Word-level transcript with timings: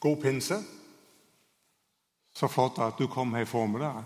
God 0.00 0.16
pinse. 0.16 0.64
Så 2.34 2.48
flott 2.48 2.78
at 2.78 2.98
du 2.98 3.06
kom 3.06 3.34
her 3.34 3.42
i 3.42 3.50
formiddag 3.50 4.04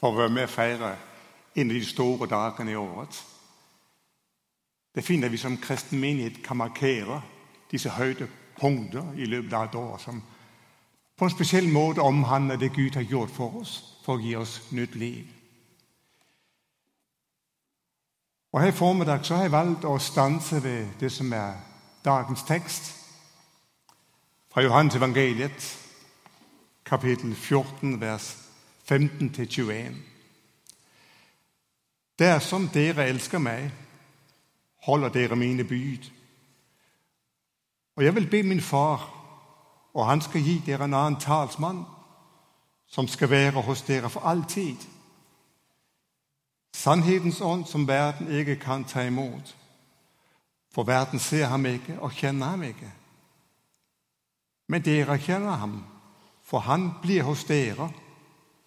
for 0.00 0.10
å 0.10 0.18
være 0.18 0.32
med 0.34 0.46
og 0.48 0.50
feire 0.50 0.96
en 1.54 1.70
av 1.70 1.76
de 1.76 1.84
store 1.86 2.26
dagene 2.30 2.72
i 2.72 2.78
året. 2.78 3.20
Det 4.94 5.02
er 5.02 5.06
fint 5.06 5.24
at 5.24 5.32
vi 5.32 5.38
som 5.38 5.56
kristen 5.62 6.00
menighet 6.00 6.42
kan 6.42 6.58
markere 6.58 7.20
disse 7.70 7.90
høydepunkter 7.94 9.14
i 9.16 9.26
løpet 9.26 9.54
av 9.54 9.68
et 9.68 9.78
år 9.78 9.98
som 10.02 10.22
på 11.18 11.24
en 11.24 11.34
spesiell 11.34 11.68
måte 11.70 12.02
omhandler 12.02 12.56
det 12.56 12.72
Gud 12.74 12.94
har 12.94 13.06
gjort 13.06 13.30
for 13.30 13.60
oss 13.60 13.78
for 14.04 14.18
å 14.18 14.22
gi 14.22 14.34
oss 14.38 14.60
nytt 14.72 14.94
liv. 14.94 15.26
Og 18.52 18.60
Her 18.60 18.68
i 18.68 18.72
formiddag 18.72 19.24
så 19.24 19.36
har 19.36 19.42
jeg 19.42 19.52
valgt 19.52 19.84
å 19.84 19.98
stanse 19.98 20.62
ved 20.64 20.86
det 21.00 21.10
som 21.12 21.32
er 21.32 21.58
dagens 22.04 22.42
tekst 22.42 22.97
fra 24.58 24.62
Johans 24.62 24.94
evangeliet, 24.94 25.78
kapittel 26.84 27.34
14, 27.34 28.00
vers 28.00 28.36
15-21. 28.92 29.94
Dersom 32.18 32.68
dere 32.68 33.06
elsker 33.06 33.38
meg, 33.38 33.70
holder 34.82 35.14
dere 35.14 35.36
mine 35.36 35.64
byd. 35.64 36.10
Og 37.96 38.04
jeg 38.04 38.14
vil 38.14 38.26
be 38.30 38.42
min 38.42 38.60
far, 38.60 39.06
og 39.94 40.06
han 40.06 40.20
skal 40.20 40.42
gi 40.42 40.58
dere 40.66 40.90
en 40.90 40.94
annen 40.94 41.20
talsmann, 41.20 41.84
som 42.86 43.08
skal 43.08 43.30
være 43.30 43.62
hos 43.62 43.82
dere 43.82 44.10
for 44.10 44.26
alltid. 44.26 44.82
Sannhetens 46.74 47.40
ånd 47.40 47.66
som 47.66 47.86
verden 47.88 48.26
ikke 48.30 48.56
kan 48.56 48.84
ta 48.84 49.06
imot. 49.06 49.56
For 50.74 50.82
verden 50.82 51.18
ser 51.18 51.46
ham 51.46 51.66
ikke 51.66 52.00
og 52.00 52.10
kjenner 52.10 52.46
ham 52.46 52.62
ikke. 52.62 52.97
Men 54.68 54.84
dere 54.84 55.18
kjenner 55.18 55.60
ham, 55.62 55.78
for 56.44 56.64
han 56.64 56.90
blir 57.02 57.24
hos 57.24 57.44
dere 57.48 57.88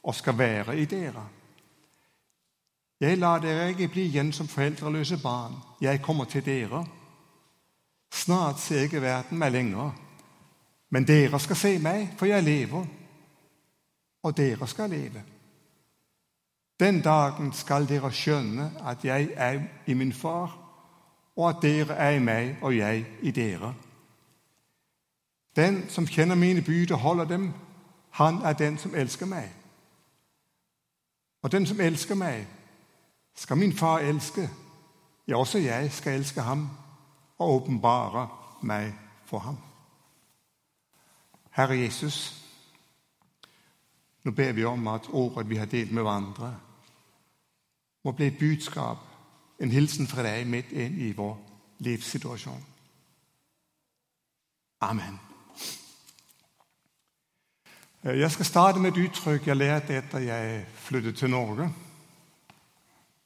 og 0.04 0.16
skal 0.16 0.38
være 0.38 0.78
i 0.82 0.86
dere. 0.86 1.24
Jeg 3.02 3.18
lar 3.18 3.42
dere 3.42 3.70
ikke 3.70 3.90
bli 3.90 4.06
igjen 4.10 4.32
som 4.34 4.48
foreldreløse 4.48 5.18
barn. 5.22 5.56
Jeg 5.82 6.02
kommer 6.02 6.26
til 6.26 6.46
dere. 6.46 6.84
Snart 8.14 8.60
ser 8.60 8.86
ikke 8.86 9.02
verden 9.02 9.40
meg 9.42 9.52
lenger, 9.52 9.92
men 10.92 11.08
dere 11.08 11.40
skal 11.40 11.56
se 11.56 11.78
meg, 11.80 12.10
for 12.20 12.30
jeg 12.30 12.44
lever, 12.44 12.86
og 14.24 14.38
dere 14.38 14.68
skal 14.68 14.90
leve. 14.90 15.24
Den 16.80 17.02
dagen 17.02 17.54
skal 17.54 17.88
dere 17.90 18.12
skjønne 18.12 18.72
at 18.90 19.06
jeg 19.06 19.30
er 19.36 19.62
i 19.88 19.94
min 19.94 20.14
far, 20.14 20.58
og 21.38 21.50
at 21.50 21.62
dere 21.64 21.96
er 21.96 22.18
i 22.18 22.20
meg 22.20 22.58
og 22.62 22.76
jeg 22.78 23.06
i 23.22 23.32
dere. 23.32 23.74
Den 25.56 25.90
som 25.90 26.08
kjenner 26.08 26.36
mine 26.36 26.62
bud 26.62 26.92
og 26.92 27.00
holder 27.00 27.26
dem, 27.26 27.54
han 28.10 28.42
er 28.42 28.54
den 28.54 28.78
som 28.78 28.96
elsker 28.96 29.26
meg. 29.26 29.52
Og 31.42 31.52
den 31.52 31.66
som 31.68 31.80
elsker 31.80 32.16
meg, 32.16 32.48
skal 33.36 33.58
min 33.58 33.74
far 33.74 34.00
elske. 34.00 34.50
Ja, 35.28 35.38
også 35.38 35.58
jeg 35.58 35.92
skal 35.92 36.14
elske 36.14 36.42
ham 36.42 36.70
og 37.38 37.50
åpenbare 37.50 38.28
meg 38.62 38.94
for 39.26 39.40
ham. 39.40 39.58
Herre 41.52 41.80
Jesus, 41.80 42.44
nå 44.24 44.32
ber 44.32 44.52
vi 44.52 44.64
om 44.64 44.88
at 44.88 45.10
ordet 45.10 45.50
vi 45.50 45.56
har 45.56 45.66
delt 45.66 45.92
med 45.92 46.04
hverandre, 46.04 46.56
må 48.04 48.12
bli 48.12 48.28
et 48.28 48.38
budskap, 48.40 48.98
en 49.60 49.72
hilsen 49.72 50.08
fra 50.08 50.24
deg 50.26 50.48
midt 50.48 50.72
inn 50.72 50.98
i 51.00 51.12
vår 51.18 51.36
livssituasjon. 51.80 52.66
Amen. 54.82 55.31
Eh, 58.06 58.20
jeg 58.20 58.32
skal 58.32 58.46
starte 58.46 58.80
med 58.80 58.92
et 58.92 59.04
uttrykk 59.06 59.48
jeg 59.48 59.58
lærte 59.58 59.98
etter 59.98 60.24
jeg 60.26 60.66
flyttet 60.74 61.18
til 61.18 61.30
Norge. 61.30 61.70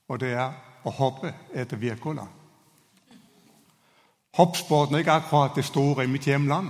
Og 0.07 0.19
det 0.19 0.33
er 0.35 0.51
å 0.83 0.91
hoppe 0.91 1.31
etter 1.53 1.79
Wirkola. 1.79 2.25
Hoppsporten 4.35 4.95
er 4.95 5.05
ikke 5.05 5.15
akkurat 5.21 5.55
det 5.55 5.63
store 5.65 6.03
i 6.03 6.11
mitt 6.11 6.27
hjemland. 6.27 6.69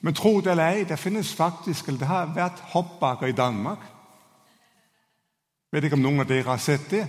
Men 0.00 0.14
tro 0.14 0.40
det 0.40 0.52
eller 0.52 0.70
ei, 0.70 0.84
det 0.84 0.98
finnes 1.02 1.34
faktisk, 1.34 1.88
eller 1.88 1.98
det 1.98 2.08
har 2.08 2.34
vært 2.34 2.62
hoppbakker 2.72 3.26
i 3.26 3.34
Danmark. 3.34 3.82
Vet 5.72 5.84
ikke 5.84 5.98
om 5.98 6.04
noen 6.04 6.22
av 6.22 6.28
dere 6.30 6.46
har 6.46 6.62
sett 6.62 6.86
det. 6.90 7.02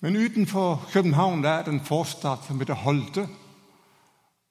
Men 0.00 0.16
utenfor 0.16 0.86
København 0.92 1.42
der 1.42 1.58
er 1.58 1.66
det 1.66 1.74
en 1.74 1.84
forstad 1.84 2.46
som 2.46 2.60
heter 2.60 2.78
Holte. 2.86 3.26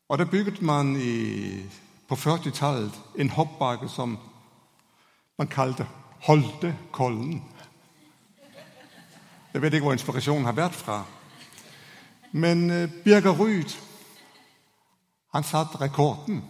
Og 0.09 0.17
Der 0.17 0.25
bygget 0.25 0.61
man 0.61 0.95
i 0.99 1.63
på 2.13 2.19
40-tallet 2.29 2.93
en 3.17 3.29
hoppbakke 3.29 3.87
som 3.89 4.17
man 5.37 5.47
kalte 5.47 5.87
Holtekollen. 6.23 7.41
Jeg 9.53 9.61
vet 9.61 9.73
ikke 9.73 9.87
hvor 9.87 9.97
inspirasjonen 9.97 10.45
har 10.45 10.55
vært 10.57 10.77
fra. 10.77 10.99
Men 12.31 12.69
uh, 12.69 12.89
Birger 13.03 13.33
Ruud 13.33 13.73
han 15.33 15.43
satte 15.43 15.81
rekorden, 15.81 16.43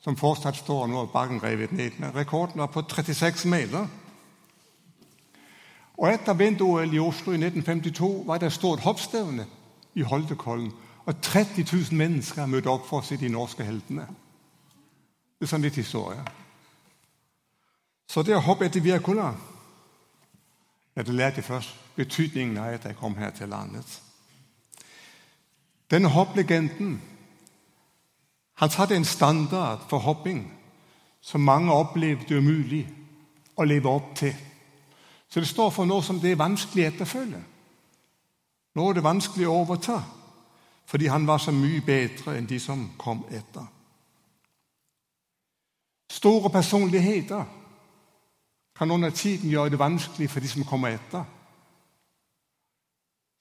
som 0.00 0.16
fortsatt 0.16 0.56
står 0.56 0.88
nå 0.88 1.06
bakken 1.12 1.42
revet 1.42 1.72
ned. 1.72 2.00
Rekorden 2.14 2.60
var 2.60 2.72
på 2.72 2.82
36 2.88 3.44
meter. 3.52 3.86
Og 5.96 6.12
Etter 6.12 6.34
vinter-OL 6.34 6.94
i 6.94 7.00
Oslo 7.00 7.32
i 7.32 7.40
1952 7.40 8.26
var 8.26 8.40
det 8.40 8.52
stort 8.52 8.80
hoppstevne 8.80 9.44
i 9.94 10.02
Holtekollen. 10.02 10.72
Og 11.04 11.20
30 11.22 11.66
000 11.72 11.92
mennesker 11.92 12.46
møtte 12.46 12.72
opp 12.72 12.88
for 12.88 13.04
å 13.04 13.04
se 13.04 13.20
de 13.20 13.28
norske 13.28 13.64
heltene. 13.64 14.08
Det 15.36 15.44
er 15.44 15.50
sånn 15.50 15.64
litt 15.66 15.76
historie. 15.76 16.22
Så 18.08 18.22
det 18.22 18.36
å 18.36 18.44
hoppe 18.44 18.66
etter 18.66 18.80
Wirkola 18.80 19.32
ja, 20.96 21.02
Det 21.02 21.12
lærte 21.12 21.42
jeg 21.42 21.44
først 21.44 21.74
betydningen 21.96 22.56
av 22.56 22.78
at 22.78 22.84
jeg 22.88 22.96
kom 22.96 23.16
her 23.16 23.30
til 23.36 23.50
landet. 23.52 23.84
Denne 25.90 26.08
hopplegenden 26.08 27.00
han 28.56 28.70
satte 28.72 28.96
en 28.96 29.04
standard 29.04 29.84
for 29.90 29.98
hopping 29.98 30.46
som 31.20 31.44
mange 31.44 31.72
opplevde 31.72 32.38
umulig 32.38 32.86
å 33.56 33.64
leve 33.64 33.90
opp 33.90 34.14
til. 34.16 34.32
Så 35.28 35.40
det 35.40 35.48
står 35.48 35.70
for 35.70 35.84
noe 35.84 36.02
som 36.02 36.20
det 36.20 36.32
er 36.32 36.40
vanskelig 36.40 36.86
å 36.86 36.88
etterfølge. 36.88 37.42
Det 38.76 38.84
er 38.96 39.04
vanskelig 39.04 39.48
å 39.48 39.60
overta, 39.60 40.00
fordi 40.86 41.06
han 41.12 41.26
var 41.26 41.38
så 41.38 41.52
mye 41.52 41.80
bedre 41.84 42.36
enn 42.36 42.48
de 42.48 42.60
som 42.60 42.86
kom 42.98 43.24
etter. 43.28 43.64
Store 46.10 46.50
personligheter 46.50 47.44
kan 48.76 48.90
under 48.90 49.10
tiden 49.10 49.50
gjøre 49.50 49.70
det 49.70 49.78
vanskelig 49.78 50.30
for 50.30 50.40
de 50.40 50.48
som 50.48 50.64
kommer 50.64 50.88
etter. 50.88 51.24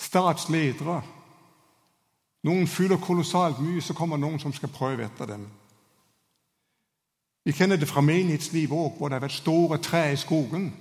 Statsledere. 0.02 1.02
Noen 2.44 2.68
fyller 2.68 2.98
kolossalt 3.02 3.60
mye, 3.60 3.82
så 3.82 3.94
kommer 3.94 4.18
noen 4.18 4.40
som 4.40 4.54
skal 4.54 4.70
prøve 4.70 5.06
etter 5.06 5.26
dem. 5.26 5.48
Vi 7.46 7.52
kjenner 7.52 7.78
det 7.78 7.88
fra 7.90 8.02
menighetslivet 8.02 8.74
òg, 8.74 8.98
hvor 8.98 9.10
det 9.10 9.20
har 9.20 9.26
vært 9.26 9.38
store 9.38 9.78
trær 9.78 10.14
i 10.14 10.18
skogen 10.18 10.72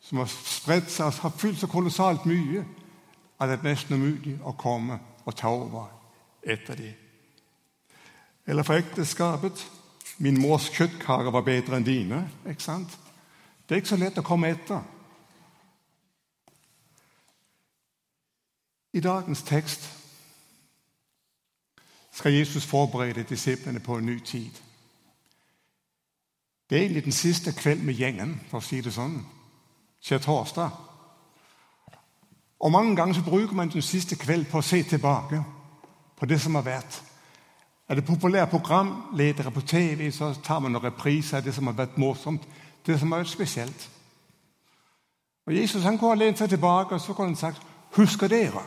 som 0.00 0.18
har 0.18 0.28
spredt 0.28 0.90
seg 0.92 1.08
og 1.08 1.22
har 1.22 1.38
fylt 1.38 1.60
så 1.60 1.68
kolossalt 1.70 2.26
mye 2.28 2.64
at 3.40 3.48
det 3.48 3.58
er 3.58 3.68
nesten 3.68 3.96
umulig 3.96 4.36
å 4.44 4.52
komme 4.56 4.98
og 5.24 5.36
ta 5.36 5.50
over 5.52 5.88
etter 6.44 6.78
dem. 6.78 6.94
Eller 8.46 8.62
for 8.62 8.78
ekteskapet. 8.78 9.64
Min 10.18 10.40
mors 10.40 10.70
kjøttkaker 10.72 11.30
var 11.30 11.44
bedre 11.44 11.76
enn 11.76 11.86
dine. 11.86 12.22
ikke 12.48 12.62
sant? 12.62 12.98
Det 13.68 13.74
er 13.74 13.82
ikke 13.82 13.88
så 13.88 13.96
lett 14.00 14.18
å 14.18 14.24
komme 14.24 14.48
etter. 14.48 14.82
I 18.96 19.00
dagens 19.00 19.42
tekst 19.42 19.90
skal 22.16 22.32
Jesus 22.32 22.64
forberede 22.64 23.26
disiplene 23.28 23.80
på 23.80 23.98
en 23.98 24.06
ny 24.06 24.18
tid. 24.24 24.50
Det 26.70 26.78
er 26.78 26.82
egentlig 26.82 27.04
den 27.04 27.12
siste 27.12 27.52
kveld 27.52 27.82
med 27.82 27.94
gjengen, 27.94 28.40
for 28.48 28.58
å 28.58 28.64
si 28.64 28.80
det 28.80 28.94
sånn. 28.94 29.20
Skjærtorsdag. 30.00 30.70
Og 32.60 32.72
Mange 32.72 32.96
ganger 32.96 33.14
så 33.14 33.22
bruker 33.22 33.54
man 33.54 33.68
den 33.68 33.82
siste 33.82 34.16
kveld 34.16 34.48
på 34.50 34.58
å 34.58 34.64
se 34.64 34.82
tilbake 34.82 35.42
på 36.16 36.26
det 36.26 36.40
som 36.40 36.54
har 36.54 36.64
vært. 36.64 37.02
Er 37.88 37.94
det 37.94 38.04
populære 38.04 38.46
programledere 38.46 39.50
på 39.50 39.60
TV, 39.60 40.10
så 40.10 40.34
tar 40.44 40.58
man 40.58 40.72
noen 40.74 40.84
repriser 40.84 41.38
av 41.38 41.44
det 41.44 41.54
som 41.54 41.66
har 41.70 41.76
vært 41.78 41.98
morsomt, 41.98 42.42
det 42.86 42.98
som 42.98 43.12
har 43.12 43.22
vært 43.22 43.30
spesielt. 43.30 43.90
Og 45.46 45.54
Jesus 45.54 45.82
han 45.82 45.98
går 45.98 46.10
og 46.10 46.18
lent 46.18 46.38
seg 46.38 46.50
tilbake 46.50 46.94
og 46.94 47.00
så 47.00 47.14
kunne 47.14 47.34
han 47.34 47.36
sagt, 47.36 47.62
Husker 47.96 48.28
dere? 48.28 48.64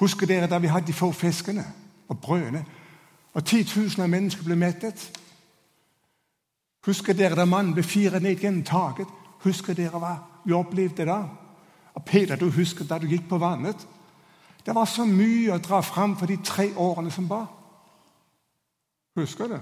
Husker 0.00 0.26
dere 0.26 0.46
da 0.46 0.58
vi 0.58 0.70
hadde 0.70 0.86
de 0.86 0.92
få 0.92 1.10
fiskene 1.12 1.64
og 2.08 2.20
brødene, 2.20 2.64
og 3.34 3.44
10 3.44 3.66
000 3.76 4.02
av 4.02 4.08
mennesker 4.08 4.44
ble 4.44 4.56
mettet? 4.56 5.10
Husker 6.86 7.12
dere 7.12 7.34
da 7.34 7.44
mannen 7.44 7.74
ble 7.74 7.82
firet 7.82 8.22
ned 8.22 8.38
gjennom 8.38 8.62
taket? 8.64 9.10
Husker 9.42 9.74
dere 9.74 9.98
hva 9.98 10.14
vi 10.44 10.54
opplevde 10.54 11.04
da? 11.04 11.18
Og 11.96 12.04
Peter, 12.04 12.36
du 12.36 12.50
husker 12.50 12.86
da 12.86 12.98
du 12.98 13.08
gikk 13.10 13.26
på 13.28 13.40
vannet? 13.42 13.86
Det 14.66 14.74
var 14.74 14.86
så 14.86 15.04
mye 15.04 15.54
å 15.54 15.62
dra 15.62 15.80
fram 15.82 16.16
for 16.16 16.30
de 16.30 16.38
tre 16.44 16.70
årene 16.76 17.10
som 17.10 17.28
var. 17.28 17.55
Husker 19.16 19.46
du? 19.46 19.60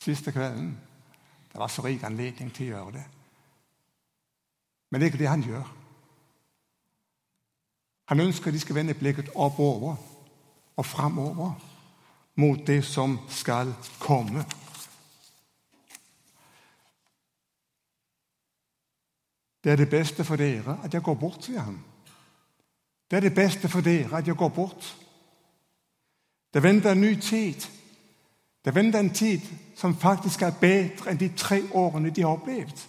Siste 0.00 0.32
kvelden. 0.32 0.80
Det 1.52 1.60
var 1.60 1.68
så 1.68 1.84
rik 1.84 2.02
anledning 2.02 2.52
til 2.54 2.70
å 2.70 2.76
gjøre 2.76 2.92
det. 2.96 3.04
Men 4.90 5.00
det 5.00 5.06
er 5.06 5.12
ikke 5.12 5.20
det 5.20 5.28
han 5.28 5.44
gjør. 5.44 5.74
Han 8.08 8.20
ønsker 8.20 8.50
de 8.50 8.60
skal 8.60 8.78
vende 8.78 8.96
blikket 8.96 9.28
oppover 9.34 9.96
og 10.76 10.86
framover 10.86 11.52
mot 12.40 12.66
det 12.66 12.80
som 12.84 13.18
skal 13.28 13.74
komme. 14.00 14.44
Det 19.64 19.72
er 19.72 19.76
det 19.76 19.90
beste 19.90 20.24
for 20.24 20.40
dere 20.40 20.78
at 20.84 20.94
jeg 20.94 21.02
går 21.02 21.14
bort, 21.20 21.44
sier 21.44 21.60
han. 21.60 21.82
Det 23.10 23.16
er 23.16 23.26
det 23.28 23.34
beste 23.34 23.68
for 23.68 23.84
dere 23.84 24.22
at 24.22 24.26
jeg 24.26 24.36
går 24.36 24.48
bort. 24.48 24.96
Det 26.54 26.62
venter 26.62 26.92
en 26.92 27.00
ny 27.00 27.20
tid. 27.20 27.68
Det 28.68 28.74
venter 28.74 28.98
en 29.00 29.10
tid 29.10 29.40
som 29.76 29.96
faktisk 29.96 30.42
er 30.42 30.58
bedre 30.60 31.08
enn 31.08 31.16
de 31.16 31.30
tre 31.32 31.62
årene 31.72 32.10
de 32.12 32.20
har 32.20 32.34
opplevd. 32.36 32.82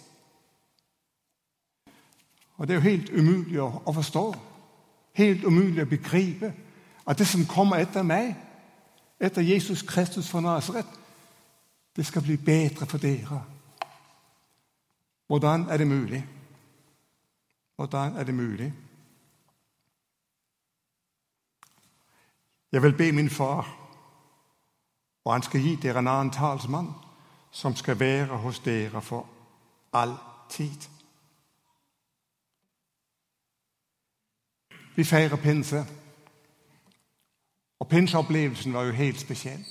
Og 2.56 2.66
Det 2.68 2.74
er 2.74 2.74
jo 2.74 2.80
helt 2.80 3.08
umulig 3.08 3.62
å 3.62 3.92
forstå, 3.94 4.24
helt 5.16 5.44
umulig 5.44 5.80
å 5.82 5.88
begripe, 5.88 6.52
at 7.06 7.18
det 7.18 7.26
som 7.26 7.46
kommer 7.48 7.80
etter 7.80 8.04
meg, 8.04 8.36
etter 9.20 9.40
Jesus 9.40 9.82
Kristus 9.82 10.28
fra 10.28 10.44
Nasaret, 10.44 10.86
det 11.96 12.06
skal 12.06 12.28
bli 12.28 12.36
bedre 12.36 12.86
for 12.86 12.98
dere. 12.98 13.40
Hvordan 15.26 15.64
er 15.70 15.76
det 15.76 15.88
mulig? 15.88 16.24
Hvordan 17.76 18.16
er 18.16 18.24
det 18.24 18.34
mulig? 18.34 18.72
Jeg 22.72 22.82
vil 22.82 22.96
be 22.96 23.12
min 23.12 23.30
far, 23.30 23.79
og 25.24 25.32
han 25.32 25.42
skal 25.42 25.60
gi 25.60 25.74
dere 25.74 25.98
en 25.98 26.08
annen 26.08 26.30
talsmann, 26.30 26.94
som 27.50 27.76
skal 27.76 28.00
være 28.00 28.36
hos 28.36 28.58
dere 28.58 29.02
for 29.02 29.26
all 29.92 30.14
tid. 30.48 30.88
Vi 34.96 35.04
feirer 35.04 35.36
pinse, 35.36 35.86
og 37.78 37.88
pinseopplevelsen 37.88 38.72
var 38.72 38.82
jo 38.82 38.92
helt 38.92 39.20
spesiell. 39.20 39.64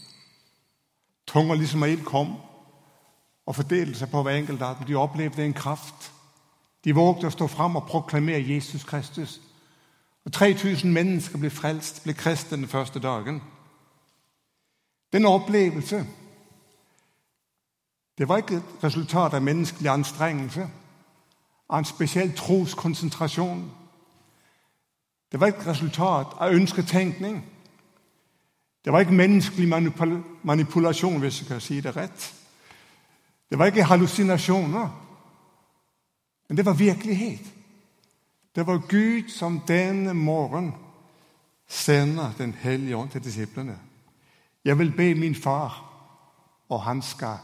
Tunger 1.28 1.56
liksom 1.56 1.84
ild 1.84 2.04
kom 2.06 2.38
og 3.46 3.56
fordelte 3.56 4.00
seg 4.00 4.10
på 4.10 4.22
hver 4.24 4.38
enkelt 4.38 4.62
av 4.62 4.76
dem. 4.78 4.88
De 4.88 4.96
opplevde 4.96 5.46
en 5.46 5.54
kraft. 5.54 6.12
De 6.84 6.96
vågte 6.96 7.28
å 7.28 7.34
stå 7.34 7.48
fram 7.48 7.76
og 7.76 7.86
proklamere 7.90 8.42
Jesus 8.42 8.84
Kristus. 8.84 9.42
Og 10.26 10.34
3000 10.34 10.92
mennesker 10.94 11.38
ble 11.38 11.50
frelst, 11.50 12.04
ble 12.04 12.14
kristne 12.14 12.58
den 12.58 12.68
første 12.68 13.00
dagen. 13.00 13.42
Denne 15.14 15.28
opplevelse 15.28 16.06
det 18.18 18.28
var 18.28 18.38
ikke 18.38 18.56
et 18.56 18.84
resultat 18.84 19.34
av 19.34 19.42
menneskelig 19.42 19.90
anstrengelse, 19.90 20.68
av 21.70 21.80
en 21.80 21.86
spesiell 21.86 22.34
troskonsentrasjon. 22.36 23.72
Det 25.32 25.40
var 25.40 25.48
ikke 25.48 25.60
et 25.60 25.68
resultat 25.68 26.28
av 26.40 26.52
ønsketenkning. 26.52 27.46
Det 28.86 28.94
var 28.94 29.00
ikke 29.00 29.14
menneskelig 29.14 29.70
manipulasjon, 30.44 31.20
hvis 31.20 31.40
jeg 31.42 31.48
kan 31.48 31.62
si 31.62 31.80
det 31.82 31.96
rett. 31.96 32.36
Det 33.50 33.60
var 33.60 33.66
ikke 33.66 33.84
hallusinasjoner, 33.84 34.90
men 36.48 36.58
det 36.58 36.66
var 36.66 36.74
virkelighet. 36.74 37.54
Det 38.56 38.68
var 38.68 38.88
Gud 38.88 39.30
som 39.30 39.60
denne 39.68 40.14
morgen 40.14 40.74
sender 41.68 42.32
Den 42.38 42.54
hellige 42.54 42.98
ånd 42.98 43.10
til 43.10 43.24
disiplene. 43.24 43.80
Jeg 44.66 44.78
vil 44.80 44.92
be 44.98 45.16
min 45.16 45.36
far, 45.36 45.86
og 46.70 46.82
han 46.82 47.02
skal, 47.02 47.38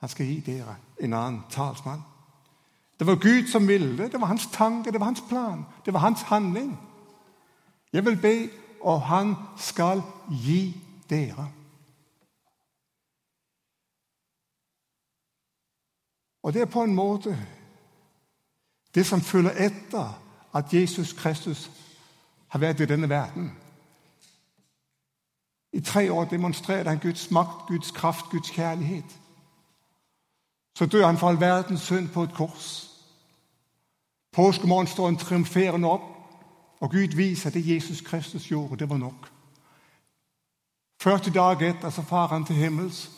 han 0.00 0.08
skal 0.08 0.26
gi 0.26 0.40
dere 0.40 0.76
en 1.00 1.12
annen 1.12 1.42
talsmann. 1.50 2.02
Det 2.98 3.06
var 3.06 3.14
Gud 3.14 3.46
som 3.46 3.68
ville 3.68 3.98
det. 3.98 4.12
Det 4.12 4.20
var 4.20 4.26
hans 4.26 4.48
tanke, 4.52 4.92
det 4.92 5.00
var 5.00 5.06
hans 5.06 5.24
plan, 5.28 5.64
det 5.84 5.92
var 5.92 6.00
hans 6.00 6.22
handling. 6.22 6.80
Jeg 7.92 8.04
vil 8.04 8.16
be, 8.16 8.50
og 8.80 9.02
han 9.02 9.34
skal 9.56 10.02
gi 10.44 10.82
dere. 11.10 11.48
Og 16.42 16.52
det 16.52 16.62
er 16.62 16.66
på 16.66 16.82
en 16.82 16.94
måte 16.94 17.38
det 18.94 19.06
som 19.06 19.20
følger 19.20 19.50
etter 19.50 20.20
at 20.54 20.74
Jesus 20.74 21.12
Kristus 21.12 21.70
har 22.48 22.58
vært 22.58 22.80
i 22.80 22.86
denne 22.86 23.08
verden. 23.08 23.50
I 25.74 25.80
tre 25.80 26.12
år 26.12 26.24
demonstrerte 26.24 26.88
han 26.88 26.98
Guds 26.98 27.30
makt, 27.30 27.66
Guds 27.68 27.90
kraft, 27.90 28.24
Guds 28.30 28.50
kjærlighet. 28.50 29.18
Så 30.78 30.86
dør 30.86 31.06
han 31.06 31.18
for 31.18 31.28
all 31.28 31.40
verdens 31.40 31.80
synd 31.80 32.08
på 32.08 32.22
et 32.22 32.34
kors. 32.34 32.90
Påskemorgen 34.32 34.86
står 34.86 35.06
han 35.06 35.16
triumferende 35.16 35.88
opp, 35.88 36.00
og 36.80 36.90
Gud 36.90 37.16
viser 37.16 37.46
at 37.46 37.54
det 37.54 37.74
Jesus 37.74 38.00
Kristus 38.00 38.46
gjorde, 38.46 38.76
det 38.76 38.90
var 38.90 38.96
nok. 38.96 39.30
40 41.02 41.32
dager 41.32 41.70
etter 41.70 41.90
så 41.90 42.02
farer 42.02 42.28
han 42.28 42.44
til 42.44 42.56
himmels. 42.56 43.10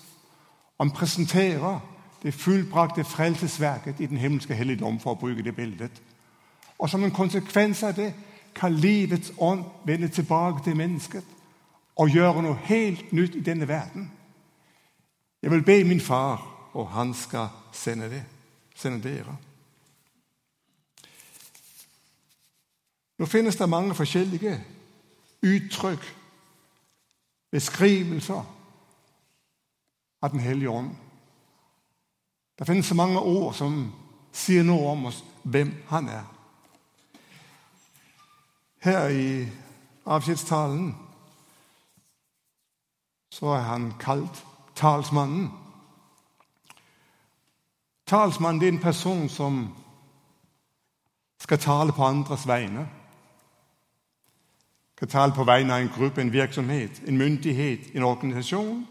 Han 0.80 0.90
presenterer 0.90 1.80
det 2.22 2.34
fullbrakte 2.34 3.04
frelsesverket 3.04 4.00
i 4.00 4.06
den 4.06 4.16
himmelske 4.16 4.54
helligdom, 4.54 5.00
for 5.00 5.10
å 5.10 5.20
bruke 5.20 5.42
det 5.42 5.56
bildet. 5.56 6.02
Og 6.78 6.90
som 6.90 7.04
en 7.04 7.10
konsekvens 7.10 7.82
av 7.82 7.94
det 7.96 8.14
kan 8.54 8.72
livets 8.72 9.32
ånd 9.38 9.64
vende 9.84 10.08
tilbake 10.08 10.64
til 10.64 10.76
mennesket 10.76 11.24
og 11.96 12.10
gjøre 12.12 12.42
noe 12.44 12.60
helt 12.68 13.12
nytt 13.12 13.34
i 13.34 13.44
denne 13.44 13.68
verden. 13.68 14.10
Jeg 15.42 15.50
vil 15.50 15.64
be 15.64 15.84
min 15.84 16.00
far, 16.00 16.42
og 16.72 16.88
han 16.92 17.14
skal 17.14 17.48
sende, 17.72 18.10
det, 18.10 18.24
sende 18.74 19.08
dere. 19.08 19.36
Nå 23.18 23.26
finnes 23.26 23.56
det 23.56 23.68
mange 23.68 23.94
forskjellige 23.94 24.58
uttrykk, 25.42 26.04
beskrivelser 27.50 28.44
av 30.22 30.30
Den 30.30 30.40
hellige 30.40 30.70
ånd. 30.70 30.90
Det 32.58 32.66
finnes 32.66 32.86
så 32.86 32.94
mange 32.94 33.20
ord 33.20 33.54
som 33.54 33.92
sier 34.32 34.64
noe 34.64 34.90
om 34.90 35.06
oss, 35.06 35.24
hvem 35.42 35.72
han 35.88 36.08
er. 36.08 36.24
Her 38.82 39.08
i 39.08 39.46
avskjedstalen 40.04 40.94
så 43.36 43.46
er 43.46 43.60
han 43.60 43.92
kalt 44.00 44.44
talsmannen. 44.74 45.50
Talsmannen 48.06 48.62
er 48.62 48.68
en 48.68 48.78
person 48.78 49.28
som 49.28 49.74
skal 51.38 51.58
tale 51.58 51.92
på 51.92 52.04
andres 52.04 52.46
vegne. 52.48 52.86
Skal 54.96 55.08
tale 55.08 55.32
på 55.36 55.44
vegne 55.44 55.74
av 55.74 55.84
en 55.84 55.92
gruppe, 55.98 56.20
en 56.20 56.32
virksomhet, 56.32 57.02
en 57.06 57.18
myndighet, 57.18 57.94
en 57.94 58.02
organisasjon. 58.02 58.86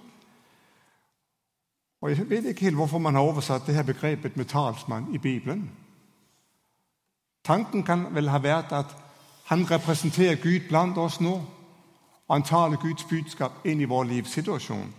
Og 2.01 2.09
Jeg 2.09 2.29
vet 2.29 2.45
ikke 2.45 2.61
helt 2.61 2.75
hvorfor 2.75 2.97
man 2.97 3.15
har 3.15 3.21
oversatt 3.21 3.65
det 3.67 3.75
her 3.75 3.83
begrepet 3.83 4.37
med 4.37 4.45
talsmann 4.45 5.15
i 5.15 5.17
Bibelen. 5.17 5.71
Tanken 7.43 7.83
kan 7.83 8.07
vel 8.15 8.29
ha 8.29 8.37
vært 8.37 8.71
at 8.71 8.95
han 9.45 9.65
representerer 9.71 10.35
Gud 10.35 10.69
blant 10.69 10.97
oss 10.97 11.21
nå 11.21 11.41
han 12.29 12.43
taler 12.43 12.77
Guds 12.77 13.03
budskap 13.03 13.65
inn 13.65 13.81
i 13.81 13.89
vår 13.89 14.03
livssituasjon. 14.03 14.93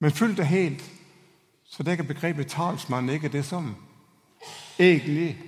Men 0.00 0.12
fullt 0.12 0.38
og 0.38 0.46
helt 0.46 0.84
så 1.70 1.82
det 1.82 1.98
er 1.98 2.02
begrepet 2.02 2.50
talsmann 2.50 3.08
ikke 3.08 3.28
det 3.28 3.44
som 3.44 3.76
egentlig 4.78 5.38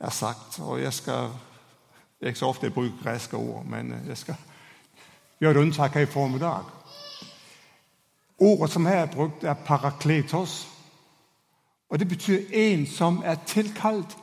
er 0.00 0.10
sagt. 0.10 0.60
Og 0.60 0.82
jeg 0.82 0.92
skal 0.92 1.30
Det 2.20 2.26
er 2.26 2.30
ikke 2.30 2.38
så 2.38 2.46
ofte 2.46 2.66
jeg 2.66 2.74
bruker 2.74 3.02
greske 3.02 3.36
ord, 3.36 3.64
men 3.64 3.94
jeg 4.06 4.16
skal 4.16 4.34
gjøre 5.40 5.50
et 5.50 5.56
unntak 5.56 5.94
her 5.94 6.00
i 6.00 6.06
formiddag. 6.06 6.64
Ordet 8.38 8.70
som 8.70 8.86
her 8.86 8.96
er 8.98 9.06
brukt, 9.06 9.44
er 9.44 9.54
parakletos. 9.54 10.68
Og 11.88 11.98
det 11.98 12.08
betyr 12.08 12.38
en 12.52 12.86
som 12.86 13.22
er 13.24 13.34
tilkalt. 13.46 14.16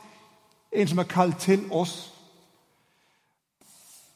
En 0.72 0.88
som 0.88 0.98
er 0.98 1.02
kalt 1.02 1.38
til 1.38 1.66
oss 1.70 2.12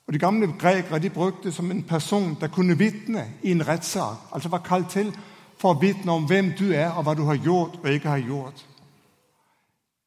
og 0.07 0.13
De 0.13 0.19
gamle 0.19 0.53
grekere 0.59 0.99
de 0.99 1.11
brukte 1.11 1.53
som 1.53 1.71
en 1.71 1.83
person 1.83 2.37
der 2.41 2.49
kunne 2.49 2.79
vitne 2.79 3.33
i 3.43 3.51
en 3.51 3.69
rettssak. 3.69 4.17
Altså 4.33 4.49
var 4.49 4.59
kalt 4.59 4.91
til 4.91 5.17
for 5.59 5.75
å 5.75 5.81
vitne 5.81 6.13
om 6.13 6.27
hvem 6.29 6.53
du 6.59 6.73
er, 6.73 6.91
og 6.91 7.03
hva 7.03 7.15
du 7.15 7.25
har 7.25 7.41
gjort 7.41 7.79
og 7.83 7.91
ikke 7.91 8.09
har 8.09 8.19
gjort. 8.19 8.67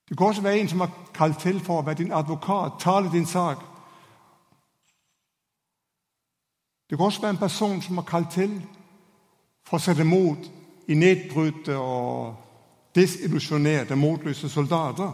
Det 0.09 0.17
kan 0.17 0.27
også 0.27 0.41
være 0.41 0.59
en 0.59 0.69
som 0.69 0.81
er 0.81 0.93
kalt 1.13 1.39
til 1.39 1.59
for 1.59 1.81
å 1.81 1.85
være 1.85 2.03
din 2.03 2.13
advokat, 2.13 2.77
tale 2.79 3.11
din 3.11 3.25
sak. 3.25 3.57
Det 6.89 6.97
kan 6.97 7.05
også 7.05 7.21
være 7.21 7.29
en 7.29 7.37
person 7.37 7.81
som 7.81 7.97
er 7.97 8.07
kalt 8.07 8.31
til 8.31 8.61
for 9.67 9.77
å 9.77 9.83
sette 9.83 10.03
mot 10.03 10.45
i 10.87 10.93
nedbrutte 10.95 11.75
og 11.77 12.35
desillusjonerte, 12.95 13.95
motløse 13.95 14.49
soldater. 14.49 15.11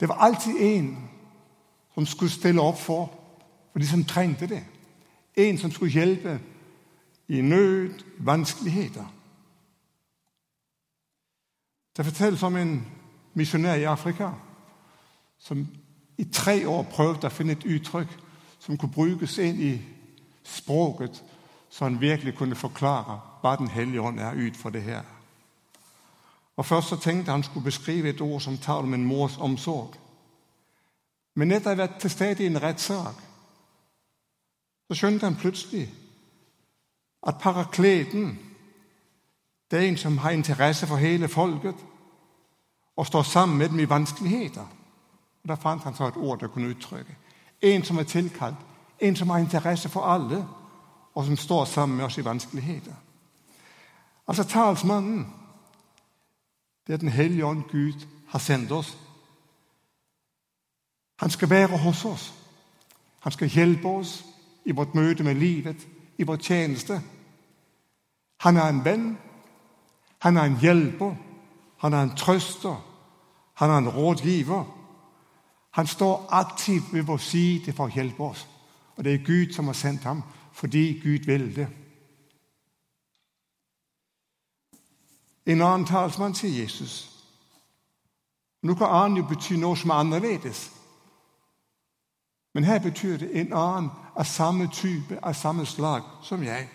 Det 0.00 0.08
var 0.08 0.20
alltid 0.26 0.60
en 0.60 1.09
som 1.94 2.06
skulle 2.06 2.30
stille 2.30 2.62
opp 2.62 2.78
for, 2.78 3.10
for 3.72 3.78
de 3.78 3.86
som 3.86 4.04
trengte 4.04 4.46
det. 4.46 4.62
En, 5.36 5.58
som 5.58 5.70
skulle 5.70 5.92
hjelpe 5.92 6.40
i 7.28 7.40
nød, 7.40 7.94
vanskeligheter. 8.18 9.04
Det 11.96 12.04
fortelles 12.04 12.42
om 12.42 12.56
en 12.56 12.86
missionær 13.34 13.74
i 13.74 13.84
Afrika, 13.84 14.30
som 15.38 15.68
i 16.18 16.24
tre 16.24 16.68
år 16.68 16.82
prøvde 16.82 17.26
å 17.26 17.32
finne 17.32 17.52
et 17.52 17.64
uttrykk 17.64 18.10
som 18.60 18.78
kunne 18.78 18.92
brukes 18.92 19.38
inn 19.38 19.60
i 19.60 19.72
språket, 20.44 21.22
så 21.70 21.84
han 21.84 22.00
virkelig 22.00 22.34
kunne 22.34 22.58
forklare, 22.58 23.20
hva 23.40 23.54
den 23.56 23.68
hellige 23.68 24.02
ånd 24.02 24.20
er 24.20 24.36
ut 24.36 24.56
for 24.56 24.70
det 24.70 24.82
her. 24.82 25.06
Og 26.56 26.66
først 26.66 26.88
så 26.88 26.96
tenkte 26.96 27.32
han 27.32 27.42
skulle 27.42 27.64
beskrive 27.64 28.08
et 28.08 28.20
ord, 28.20 28.40
som 28.40 28.58
tar 28.58 28.82
om 28.84 28.94
en 28.94 29.04
mors 29.04 29.38
omsorg. 29.38 29.94
Men 31.40 31.54
etter 31.56 31.72
å 31.72 31.72
ha 31.72 31.80
vært 31.86 32.00
til 32.02 32.12
stede 32.12 32.44
i 32.44 32.48
en 32.50 32.60
rettssak, 32.60 33.20
så 34.90 34.96
skjønte 34.98 35.24
han 35.24 35.38
plutselig 35.40 35.86
at 37.24 37.38
parakleten, 37.40 38.34
det 39.70 39.78
er 39.78 39.86
en, 39.88 39.96
som 39.96 40.18
har 40.18 40.36
interesse 40.36 40.88
for 40.90 41.00
hele 41.00 41.28
folket, 41.32 41.80
og 42.96 43.06
står 43.06 43.22
sammen 43.22 43.58
med 43.58 43.68
dem 43.72 43.80
i 43.80 43.88
vanskeligheter. 43.88 44.66
Og 45.42 45.48
der 45.48 45.56
fant 45.56 45.84
han 45.88 45.96
så 45.96 46.10
et 46.10 46.16
ord, 46.20 46.38
det 46.38 46.50
kunne 46.52 46.74
uttrykke. 46.74 47.16
En, 47.62 47.84
som 47.84 47.98
er 47.98 48.08
tilkalt, 48.08 48.66
En, 49.00 49.16
som 49.16 49.30
har 49.30 49.38
interesse 49.38 49.88
for 49.88 50.00
alle, 50.04 50.46
og 51.14 51.24
som 51.24 51.36
står 51.36 51.64
sammen 51.64 51.96
med 51.96 52.04
oss 52.04 52.18
i 52.18 52.24
vanskeligheter. 52.24 52.94
Altså 54.28 54.44
talsmannen, 54.44 55.26
det 56.86 56.92
er 56.92 56.98
den 56.98 57.08
hellige 57.08 57.46
ånd 57.46 57.62
Gud 57.70 58.06
har 58.28 58.38
sendt 58.38 58.72
os. 58.72 58.98
Han 61.20 61.30
skal 61.30 61.50
være 61.50 61.78
hos 61.78 62.04
oss. 62.04 62.34
Han 63.20 63.32
skal 63.32 63.48
hjelpe 63.48 63.88
oss 63.88 64.24
i 64.64 64.72
vårt 64.72 64.94
møte 64.94 65.22
med 65.22 65.34
livet, 65.34 65.88
i 66.18 66.22
vår 66.22 66.36
tjeneste. 66.36 67.00
Han 68.40 68.56
er 68.56 68.68
en 68.68 68.84
venn, 68.84 69.18
Han 70.18 70.36
er 70.36 70.42
en 70.42 70.58
hjelper, 70.60 71.14
Han 71.78 71.92
er 71.92 72.02
en 72.02 72.16
trøster. 72.16 72.76
Han 73.54 73.70
er 73.70 73.78
en 73.78 73.88
rådgiver. 73.88 74.64
Han 75.70 75.86
står 75.86 76.26
aktivt 76.30 76.92
ved 76.92 77.02
vår 77.02 77.16
side 77.16 77.72
for 77.72 77.84
å 77.84 77.94
hjelpe 77.94 78.22
oss. 78.22 78.48
Og 78.96 79.04
det 79.04 79.14
er 79.14 79.24
Gud, 79.26 79.52
som 79.52 79.66
har 79.66 79.72
sendt 79.72 80.04
ham, 80.04 80.22
fordi 80.52 81.00
Gud 81.02 81.24
vil 81.26 81.56
det. 81.56 81.68
En 85.46 85.62
annen 85.62 85.86
talsmann 85.86 86.34
sier 86.34 86.62
Jesus. 86.62 87.10
Noe 88.62 88.76
kan 88.76 88.92
anden 88.92 89.18
jo 89.18 89.28
betyde 89.28 89.60
noe 89.60 89.76
som 89.76 89.90
er 89.90 90.02
anderledes. 90.04 90.79
Men 92.52 92.64
her 92.64 92.78
betyr 92.78 93.16
det 93.16 93.40
en 93.40 93.52
annen 93.52 93.90
av 94.14 94.24
samme 94.24 94.68
type, 94.72 95.18
av 95.22 95.32
samme 95.34 95.66
slag 95.66 96.02
som 96.22 96.42
jeg. 96.42 96.68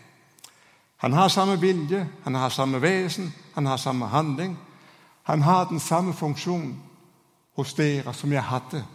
Han 0.97 1.13
har 1.13 1.27
samme 1.27 1.61
vilje, 1.61 2.09
han 2.23 2.35
har 2.35 2.49
samme 2.49 2.81
vesen, 2.81 3.33
han 3.53 3.65
har 3.65 3.77
samme 3.77 4.07
handling. 4.07 4.59
Han 5.23 5.41
har 5.41 5.65
den 5.65 5.79
samme 5.79 6.13
funksjonen 6.13 6.83
hos 7.55 7.73
dere, 7.73 8.13
som 8.13 8.31
jeg 8.31 8.43
hadde. 8.43 8.85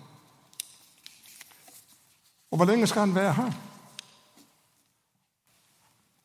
Og 2.50 2.56
hvor 2.56 2.64
lenge 2.64 2.86
skal 2.86 3.00
han 3.00 3.14
være 3.14 3.32
her? 3.32 3.52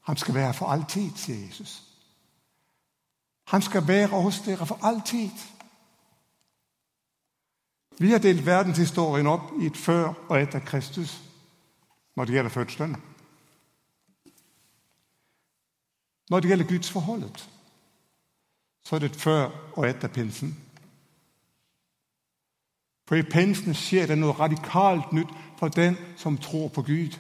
Han 0.01 0.17
skal 0.17 0.33
være 0.35 0.53
for 0.53 0.65
alltid, 0.65 1.11
sier 1.15 1.45
Jesus. 1.47 1.83
Han 3.47 3.61
skal 3.61 3.87
være 3.87 4.21
hos 4.21 4.39
dere 4.39 4.65
for 4.65 4.79
altid. 4.83 5.29
Vi 7.99 8.11
har 8.11 8.19
delt 8.19 8.45
verdenshistorien 8.45 9.27
opp 9.27 9.53
i 9.61 9.69
et 9.69 9.77
før 9.77 10.13
og 10.29 10.41
etter 10.41 10.59
Kristus, 10.59 11.21
når 12.15 12.25
det 12.25 12.33
gjelder 12.33 12.51
fødselen. 12.51 12.95
Når 16.29 16.39
det 16.39 16.49
gjelder 16.49 16.67
Guds 16.67 16.91
forholdet, 16.91 17.49
så 18.85 18.95
er 18.95 18.99
det 18.99 19.11
et 19.11 19.21
før 19.21 19.49
og 19.77 19.89
etter 19.89 20.07
pinsen. 20.07 20.57
For 23.07 23.15
i 23.15 23.23
pinsen 23.23 23.73
skjer 23.77 24.07
det 24.09 24.17
noe 24.17 24.33
radikalt 24.33 25.13
nytt 25.13 25.31
for 25.59 25.67
den, 25.67 25.97
som 26.17 26.37
tror 26.37 26.67
på 26.73 26.81
Gud. 26.81 27.17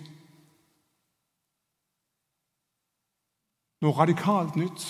Noe 3.81 3.93
radikalt 3.93 4.55
nytt. 4.55 4.85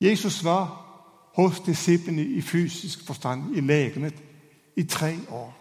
Jesus 0.00 0.44
var 0.44 0.81
hos 1.34 1.60
disciplene 1.60 2.24
i 2.24 2.42
fysisk 2.42 3.06
forstand, 3.06 3.56
i 3.56 3.60
legemet, 3.60 4.14
i 4.76 4.82
tre 4.82 5.18
år. 5.30 5.54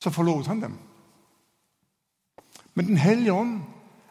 Så 0.00 0.10
forlod 0.10 0.44
han 0.44 0.62
dem. 0.62 0.78
Men 2.74 2.86
den 2.86 2.96
hellige 2.96 3.32
ånd 3.32 3.60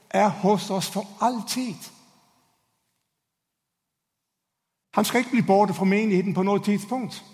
er 0.10 0.30
hos 0.30 0.70
oss 0.70 0.90
for 0.90 1.08
alltid. 1.22 1.76
Han 4.94 5.06
skal 5.06 5.20
ikke 5.20 5.32
bli 5.32 5.42
borte 5.42 5.74
fra 5.74 5.86
menigheten 5.86 6.34
på 6.34 6.44
noe 6.44 6.60
tidspunkt. 6.60 7.26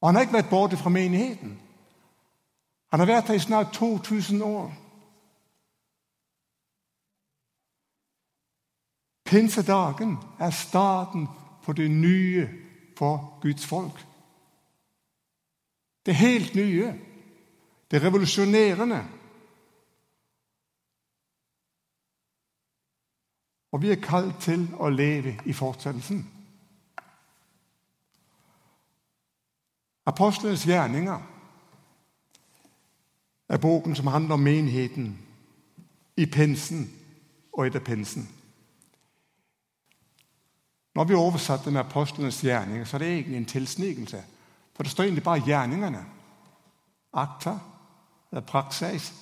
Og 0.00 0.08
han 0.08 0.14
har 0.14 0.22
ikke 0.22 0.32
vært 0.32 0.50
borte 0.50 0.76
fra 0.76 0.90
menigheten. 0.90 1.60
Han 2.90 3.00
har 3.00 3.06
vært 3.06 3.28
her 3.28 3.34
i 3.34 3.38
snart 3.38 3.72
2000 3.72 4.42
år. 4.42 4.81
Pinsedagen 9.32 10.18
er 10.38 10.50
starten 10.50 11.28
på 11.64 11.72
det 11.72 11.90
nye 11.90 12.50
for 12.98 13.38
Guds 13.40 13.66
folk. 13.66 14.06
Det 16.06 16.14
helt 16.14 16.54
nye. 16.54 17.00
Det 17.90 18.02
revolusjonerende. 18.02 19.04
Og 23.72 23.82
vi 23.82 23.90
er 23.90 24.04
kaldt 24.04 24.36
til 24.40 24.66
å 24.76 24.90
leve 24.92 25.38
i 25.44 25.52
fortsettelsen. 25.52 26.20
Apostlenes 30.06 30.66
gjerninger 30.66 31.20
er 33.48 33.58
boken, 33.58 33.96
som 33.96 34.06
handler 34.06 34.34
om 34.34 34.40
menigheten 34.40 35.18
i 36.16 36.26
pensen 36.26 36.90
og 37.52 37.66
etter 37.66 37.80
pensen. 37.80 38.28
Når 40.94 41.04
vi 41.04 41.14
oversatte 41.14 41.70
med 41.70 41.80
apostlenes 41.80 42.40
gjerninger, 42.40 42.84
så 42.84 42.96
er 42.96 42.98
det 42.98 43.12
egentlig 43.12 43.36
en 43.36 43.44
tilsnikelse. 43.44 44.22
For 44.76 44.82
det 44.82 44.92
står 44.92 45.04
egentlig 45.04 45.24
bare 45.24 45.42
gjerningerne. 45.46 46.04
Akta, 47.12 47.58
eller 48.30 48.42
praksis. 48.46 49.12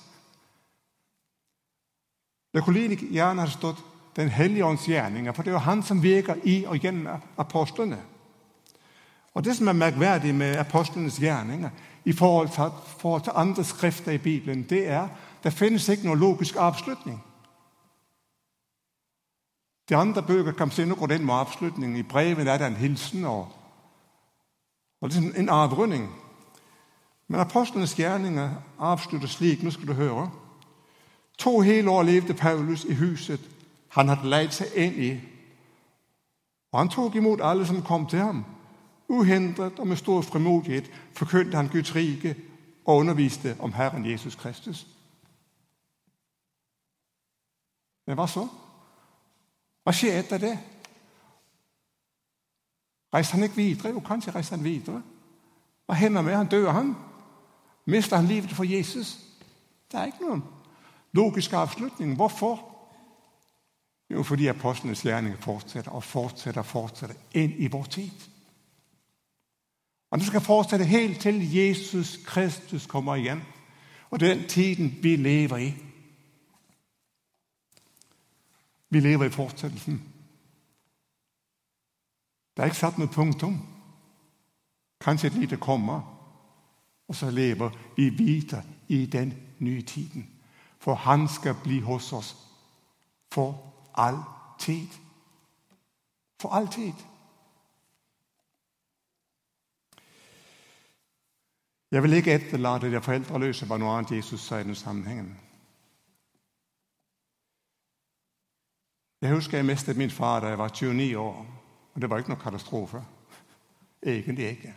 Det 2.53 2.63
kunne 2.63 2.95
gjerne 2.95 3.41
ha 3.41 3.49
stått 3.49 3.83
den 4.15 4.29
hellige 4.29 4.65
ånds 4.65 4.87
gjerninger, 4.87 5.31
for 5.31 5.43
det 5.43 5.51
er 5.51 5.53
jo 5.53 5.67
han, 5.67 5.83
som 5.83 6.03
virker 6.03 6.35
i 6.43 6.65
og 6.67 6.77
gjennom 6.77 7.21
apostlene. 7.37 7.99
Og 9.33 9.45
det, 9.45 9.55
som 9.57 9.67
er 9.67 9.73
merkverdig 9.73 10.35
med 10.35 10.57
apostlenes 10.57 11.19
gjerninger 11.19 11.69
i 12.05 12.13
forhold 12.13 12.49
til, 12.49 12.71
forhold 12.99 13.21
til 13.21 13.31
andre 13.35 13.63
skrifter 13.63 14.11
i 14.11 14.17
Bibelen, 14.17 14.63
det 14.69 14.87
er, 14.87 15.07
der 15.43 15.49
finnes 15.49 15.89
ikke 15.89 16.05
noen 16.05 16.19
logisk 16.19 16.55
afslutning. 16.59 17.21
De 19.91 19.95
andre 19.95 20.23
bøker 20.23 20.51
kan 20.51 20.71
se, 20.71 20.85
nu 20.85 20.95
går 20.95 21.07
den 21.07 21.25
med 21.25 21.33
avslutningen. 21.33 21.97
I 21.97 22.03
brevet 22.03 22.47
er 22.47 22.57
der 22.57 22.67
en 22.67 22.75
hilsen 22.75 23.25
og, 23.25 23.51
og 25.01 25.09
det 25.09 25.17
er 25.17 25.39
en 25.39 25.49
avrunding. 25.49 26.15
Men 27.27 27.39
apostlenes 27.39 27.95
gjerninger 27.95 28.51
afslutter 28.79 29.27
slik, 29.27 29.63
Nå 29.63 29.71
skal 29.71 29.87
du 29.87 29.93
høre. 29.93 30.31
To 31.37 31.59
hele 31.59 31.91
år 31.91 32.03
levde 32.03 32.33
Paulus 32.33 32.83
i 32.83 32.93
huset, 32.93 33.49
han 33.89 34.07
hadde 34.07 34.29
leid 34.29 34.51
seg 34.51 34.67
inn 34.75 34.93
i. 34.93 35.11
Og 36.71 36.79
han 36.79 36.89
tok 36.89 37.15
imot 37.15 37.41
alle, 37.43 37.65
som 37.65 37.83
kom 37.83 38.07
til 38.07 38.19
ham. 38.19 38.45
Uhindret 39.09 39.79
og 39.79 39.87
med 39.87 39.97
stor 39.97 40.21
fremodighet 40.21 40.91
forkyndte 41.13 41.57
han 41.57 41.67
Guds 41.67 41.95
rike 41.95 42.35
og 42.85 42.97
underviste 42.97 43.55
om 43.59 43.73
Herren 43.73 44.11
Jesus 44.11 44.35
Kristus. 44.35 44.87
Men 48.07 48.15
hva 48.15 48.27
så? 48.27 48.47
Hvad 49.83 49.93
skjer 49.93 50.19
etter 50.19 50.37
det? 50.37 50.59
Rejste 53.13 53.33
han 53.33 53.43
ikke 53.43 53.55
videre? 53.55 53.93
Jo, 53.93 53.99
kanskje 53.99 54.31
rejste 54.31 54.55
han 54.55 54.63
videre. 54.63 55.01
Hva 55.85 55.95
hender 55.95 56.21
med? 56.21 56.35
Han 56.35 56.47
dør 56.47 56.71
han. 56.71 56.95
Mister 57.85 58.15
han 58.15 58.25
livet 58.25 58.51
for 58.51 58.63
Jesus? 58.63 59.17
Det 59.91 59.99
er 59.99 60.05
ikke 60.05 60.25
noen 60.25 60.43
logisk 61.13 61.53
avslutning. 61.53 62.15
Hvorfor? 62.15 62.67
Jo, 64.09 64.23
fordi 64.23 64.47
apostlenes 64.47 65.01
gerning 65.01 65.37
fortsetter 65.39 65.91
og 65.91 66.03
fortsetter 66.03 66.61
og 66.61 66.65
fortsetter 66.65 67.15
inn 67.33 67.53
i 67.57 67.67
vår 67.67 67.83
tid. 67.83 68.11
Og 70.11 70.19
det 70.19 70.27
skal 70.27 70.41
fortsette 70.41 70.85
helt 70.85 71.19
til 71.19 71.55
Jesus 71.55 72.19
Kristus 72.25 72.85
kommer 72.85 73.15
igjen, 73.15 73.43
Og 74.11 74.19
den 74.19 74.47
tiden, 74.47 74.97
vi 75.01 75.15
lever 75.15 75.57
i. 75.57 75.73
Vi 78.91 78.99
lever 78.99 79.25
i 79.25 79.29
fortsettelsen. 79.29 80.01
Det 82.57 82.61
er 82.61 82.65
ikke 82.65 82.77
satt 82.77 82.97
noe 82.99 83.07
punktum. 83.07 83.55
Kanskje 84.99 85.31
et 85.31 85.37
lite 85.39 85.57
kommer. 85.57 86.01
Og 87.07 87.15
så 87.15 87.29
lever 87.31 87.71
vi 87.95 88.09
videre 88.09 88.63
i 88.87 89.05
den 89.05 89.33
nye 89.59 89.81
tiden. 89.81 90.29
For 90.79 90.93
han 90.93 91.27
skal 91.27 91.55
bli 91.63 91.79
hos 91.79 92.13
oss 92.13 92.35
for 93.31 93.73
alltid. 93.95 94.87
For 96.41 96.49
alltid. 96.49 96.93
Jeg 101.91 102.03
vil 102.03 102.13
ikke 102.13 102.33
etterlate 102.33 102.91
de 102.91 103.01
foreldreløse, 103.01 103.69
var 103.69 103.79
noe 103.79 103.95
annet 103.97 104.11
Jesus 104.11 104.41
sa 104.47 104.59
i 104.59 104.63
den 104.63 104.75
sammenhengen. 104.75 105.39
Jeg 109.21 109.35
husker 109.35 109.57
jeg 109.57 109.65
mistet 109.65 109.97
min 109.97 110.09
far 110.09 110.41
da 110.41 110.49
jeg 110.49 110.57
var 110.57 110.69
29 110.73 111.17
år. 111.19 111.41
Og 111.93 112.01
det 112.01 112.09
var 112.09 112.21
ikke 112.21 112.33
noe 112.33 112.41
katastrofe. 112.41 113.01
Egentlig 114.01 114.47
ikke. 114.49 114.73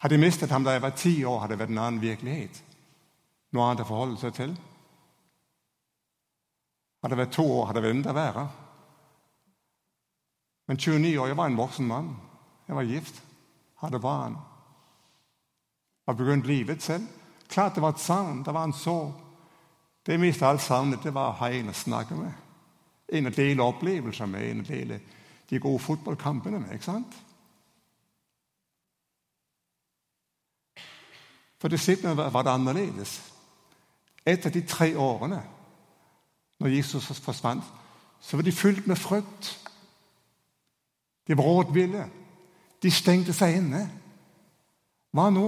Hadde 0.00 0.16
jeg 0.16 0.22
mistet 0.22 0.50
ham 0.50 0.64
da 0.64 0.72
jeg 0.72 0.82
var 0.82 0.94
10 0.96 1.24
år, 1.24 1.40
hadde 1.40 1.52
det 1.52 1.60
vært 1.60 1.74
en 1.74 1.82
annen 1.82 2.00
virkelighet. 2.00 2.62
Noe 3.52 3.66
annet 3.66 3.84
å 3.84 3.88
forholde 3.88 4.20
seg 4.20 4.32
til. 4.36 4.54
Hadde 7.02 7.12
det 7.12 7.20
vært 7.24 7.36
to 7.36 7.44
år, 7.44 7.66
hadde 7.68 7.80
det 7.80 7.88
vært 7.88 7.96
enda 7.96 8.14
verre. 8.16 8.46
Men 10.66 10.80
29 10.80 11.12
år, 11.20 11.28
jeg 11.28 11.38
var 11.38 11.50
en 11.50 11.60
voksen 11.60 11.86
mann. 11.86 12.10
Jeg 12.68 12.76
var 12.76 12.88
gift. 12.88 13.20
Hadde 13.82 14.00
barn. 14.00 14.40
Var 16.06 16.16
begynt 16.16 16.48
livet 16.48 16.82
selv. 16.82 17.04
Klart 17.48 17.76
det 17.76 17.82
var 17.82 17.94
et 17.94 18.02
savn, 18.02 18.42
det 18.44 18.54
var 18.54 18.64
en 18.64 18.72
sorg. 18.72 19.12
Det 20.06 20.14
jeg 20.14 20.22
mest 20.22 20.42
alt 20.42 20.62
savnet 20.62 21.02
det 21.02 21.14
var 21.14 21.32
å 21.32 21.38
ha 21.40 21.50
en 21.50 21.70
å 21.70 21.74
snakke 21.74 22.16
med. 22.18 22.45
En 23.08 23.32
del 23.32 23.60
opplevelser 23.60 24.26
med, 24.26 24.50
en 24.50 24.64
del 24.64 25.00
de 25.50 25.58
gode 25.58 25.80
fotballkampene 25.80 26.60
med. 26.60 26.72
ikke 26.72 26.84
sant? 26.84 27.22
For 31.58 31.68
disiplene 31.68 32.16
var 32.16 32.42
det 32.42 32.50
annerledes. 32.50 33.32
Etter 34.26 34.50
de 34.50 34.66
tre 34.66 34.96
årene 34.98 35.42
når 36.58 36.68
Jesus 36.68 37.06
forsvant, 37.20 37.64
så 38.20 38.36
var 38.36 38.42
de 38.42 38.52
fylt 38.52 38.86
med 38.86 38.96
frykt. 38.96 39.68
De 41.26 41.36
var 41.36 41.44
rådville. 41.44 42.10
De 42.82 42.90
stengte 42.90 43.32
seg 43.32 43.56
inne. 43.56 43.82
Hva 45.10 45.30
nå? 45.30 45.46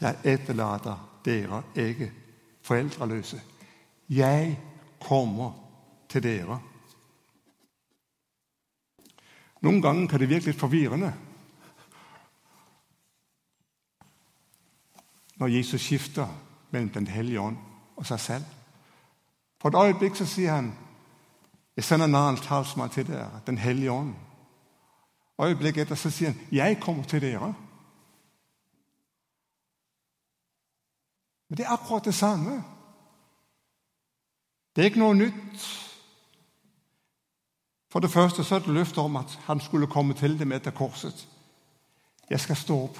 Jeg 0.00 0.16
etterlater 0.24 1.15
dere 1.26 1.62
ikke 1.74 2.10
foreldreløse. 2.66 3.40
Jeg 4.08 4.56
kommer 5.00 5.52
til 6.08 6.22
dere. 6.22 6.60
Noen 9.66 9.82
ganger 9.82 10.08
kan 10.08 10.20
det 10.22 10.30
virke 10.30 10.50
litt 10.50 10.60
forvirrende 10.60 11.12
når 15.36 15.52
Jesus 15.52 15.82
skifter 15.84 16.28
mellom 16.70 16.88
Den 16.94 17.06
hellige 17.06 17.40
ånd 17.40 17.56
og 17.96 18.06
seg 18.08 18.20
selv. 18.20 18.44
For 19.60 19.68
et 19.68 19.88
øyeblikk 19.88 20.16
så 20.16 20.26
sier 20.28 20.54
han 20.54 20.72
jeg 21.76 21.84
sender 21.84 22.08
en 22.08 22.14
annen 22.14 22.40
talsmann 22.40 22.90
til 22.90 23.06
dere, 23.06 23.40
Den 23.46 23.58
hellige 23.58 23.92
ånd. 23.92 24.14
Øyeblikket 25.42 25.82
etter 25.82 25.94
så 25.94 26.10
sier 26.10 26.32
han 26.32 26.40
jeg 26.52 26.80
kommer 26.80 27.04
til 27.04 27.20
dere. 27.20 27.54
Men 31.48 31.56
det 31.56 31.64
er 31.64 31.72
akkurat 31.72 32.04
det 32.04 32.14
samme. 32.14 32.62
Det 34.76 34.82
er 34.82 34.90
ikke 34.90 35.00
noe 35.00 35.14
nytt. 35.14 35.66
For 37.92 38.00
det 38.00 38.10
første 38.10 38.44
så 38.44 38.54
er 38.54 38.64
det 38.66 38.74
løftet 38.74 38.98
om 38.98 39.16
at 39.16 39.38
han 39.46 39.60
skulle 39.60 39.86
komme 39.86 40.14
til 40.14 40.38
dem 40.38 40.52
etter 40.52 40.70
korset. 40.70 41.28
Jeg 42.30 42.40
skal 42.40 42.56
stå 42.56 42.80
opp. 42.82 42.98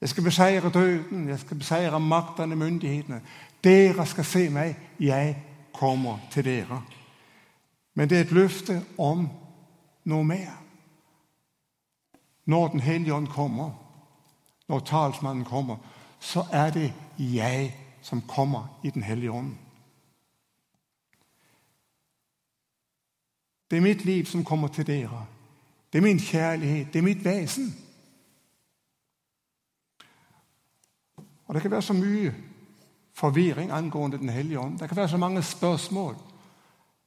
Jeg 0.00 0.08
skal 0.08 0.24
beseire 0.24 0.70
døden, 0.70 1.28
jeg 1.28 1.38
skal 1.38 1.58
beseire 1.58 2.00
maktene, 2.00 2.56
myndighetene. 2.56 3.20
Dere 3.64 4.06
skal 4.06 4.24
se 4.24 4.48
meg. 4.50 4.76
Jeg 5.00 5.36
kommer 5.72 6.18
til 6.30 6.44
dere. 6.44 6.82
Men 7.94 8.10
det 8.10 8.18
er 8.18 8.24
et 8.26 8.34
løfte 8.34 8.82
om 8.98 9.28
noe 10.04 10.24
mer. 10.24 10.58
Når 12.44 12.68
Den 12.68 12.80
hellige 12.80 13.14
ånd 13.14 13.28
kommer, 13.28 13.70
når 14.68 14.78
talsmannen 14.78 15.44
kommer, 15.44 15.76
så 16.22 16.46
er 16.52 16.70
det 16.70 16.94
jeg 17.18 17.76
som 18.02 18.22
kommer 18.22 18.80
i 18.84 18.90
Den 18.90 19.02
hellige 19.02 19.32
ånd. 19.32 19.56
Det 23.70 23.76
er 23.76 23.82
mitt 23.82 24.04
liv 24.04 24.26
som 24.26 24.44
kommer 24.44 24.68
til 24.68 24.86
dere. 24.86 25.26
Det 25.92 25.98
er 25.98 26.02
min 26.02 26.18
kjærlighet, 26.18 26.92
det 26.92 26.98
er 26.98 27.02
mitt 27.02 27.24
vesen. 27.24 27.76
Og 31.46 31.54
Det 31.54 31.62
kan 31.62 31.70
være 31.70 31.82
så 31.82 31.92
mye 31.92 32.34
forvirring 33.14 33.70
angående 33.70 34.18
Den 34.18 34.28
hellige 34.28 34.60
ånd. 34.60 34.78
Det 34.78 34.88
kan 34.88 34.96
være 34.96 35.08
så 35.08 35.16
mange 35.16 35.42
spørsmål. 35.42 36.14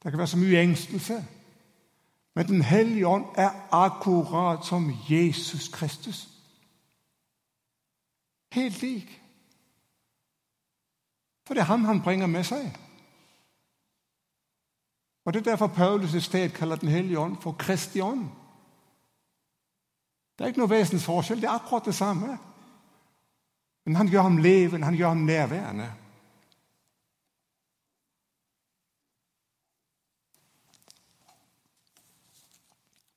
Det 0.02 0.12
kan 0.12 0.18
være 0.18 0.26
så 0.26 0.36
mye 0.36 0.62
engstelse. 0.62 1.24
Men 2.34 2.46
Den 2.46 2.62
hellige 2.62 3.06
ånd 3.06 3.24
er 3.34 3.50
akkurat 3.70 4.66
som 4.66 4.92
Jesus 5.10 5.68
Kristus. 5.68 6.35
Helt 8.56 8.82
lik. 8.82 9.22
For 11.46 11.54
det 11.54 11.60
er 11.60 11.70
ham 11.70 11.84
han 11.84 12.02
bringer 12.02 12.26
med 12.26 12.44
seg. 12.44 12.70
Og 15.24 15.32
Det 15.32 15.40
er 15.40 15.50
derfor 15.50 15.66
Paulus 15.66 16.14
i 16.14 16.20
sted 16.20 16.50
kaller 16.50 16.76
Den 16.76 16.88
hellige 16.88 17.18
ånd 17.18 17.36
for 17.42 17.52
Kristi 17.52 18.00
ånd. 18.00 18.28
Det 20.38 20.44
er 20.44 20.48
ikke 20.48 20.60
noe 20.60 20.70
vesensforskjell. 20.70 21.40
Det 21.40 21.48
er 21.48 21.58
akkurat 21.58 21.84
det 21.84 21.94
samme. 21.94 22.38
Men 23.84 23.96
han 23.96 24.08
gjør 24.08 24.22
ham 24.22 24.38
levende, 24.38 24.84
han 24.84 24.94
gjør 24.94 25.08
ham 25.08 25.16
nærværende. 25.16 25.92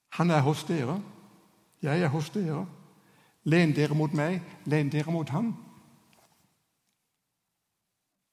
Han 0.10 0.32
er 0.32 0.42
hos 0.42 0.64
dere. 0.64 1.02
Jeg 1.82 2.02
er 2.02 2.08
hos 2.08 2.30
dere. 2.30 2.66
Len 3.50 3.74
dere 3.76 3.96
mot 3.98 4.14
meg, 4.14 4.42
len 4.66 4.92
dere 4.94 5.12
mot 5.12 5.30
ham. 5.30 5.56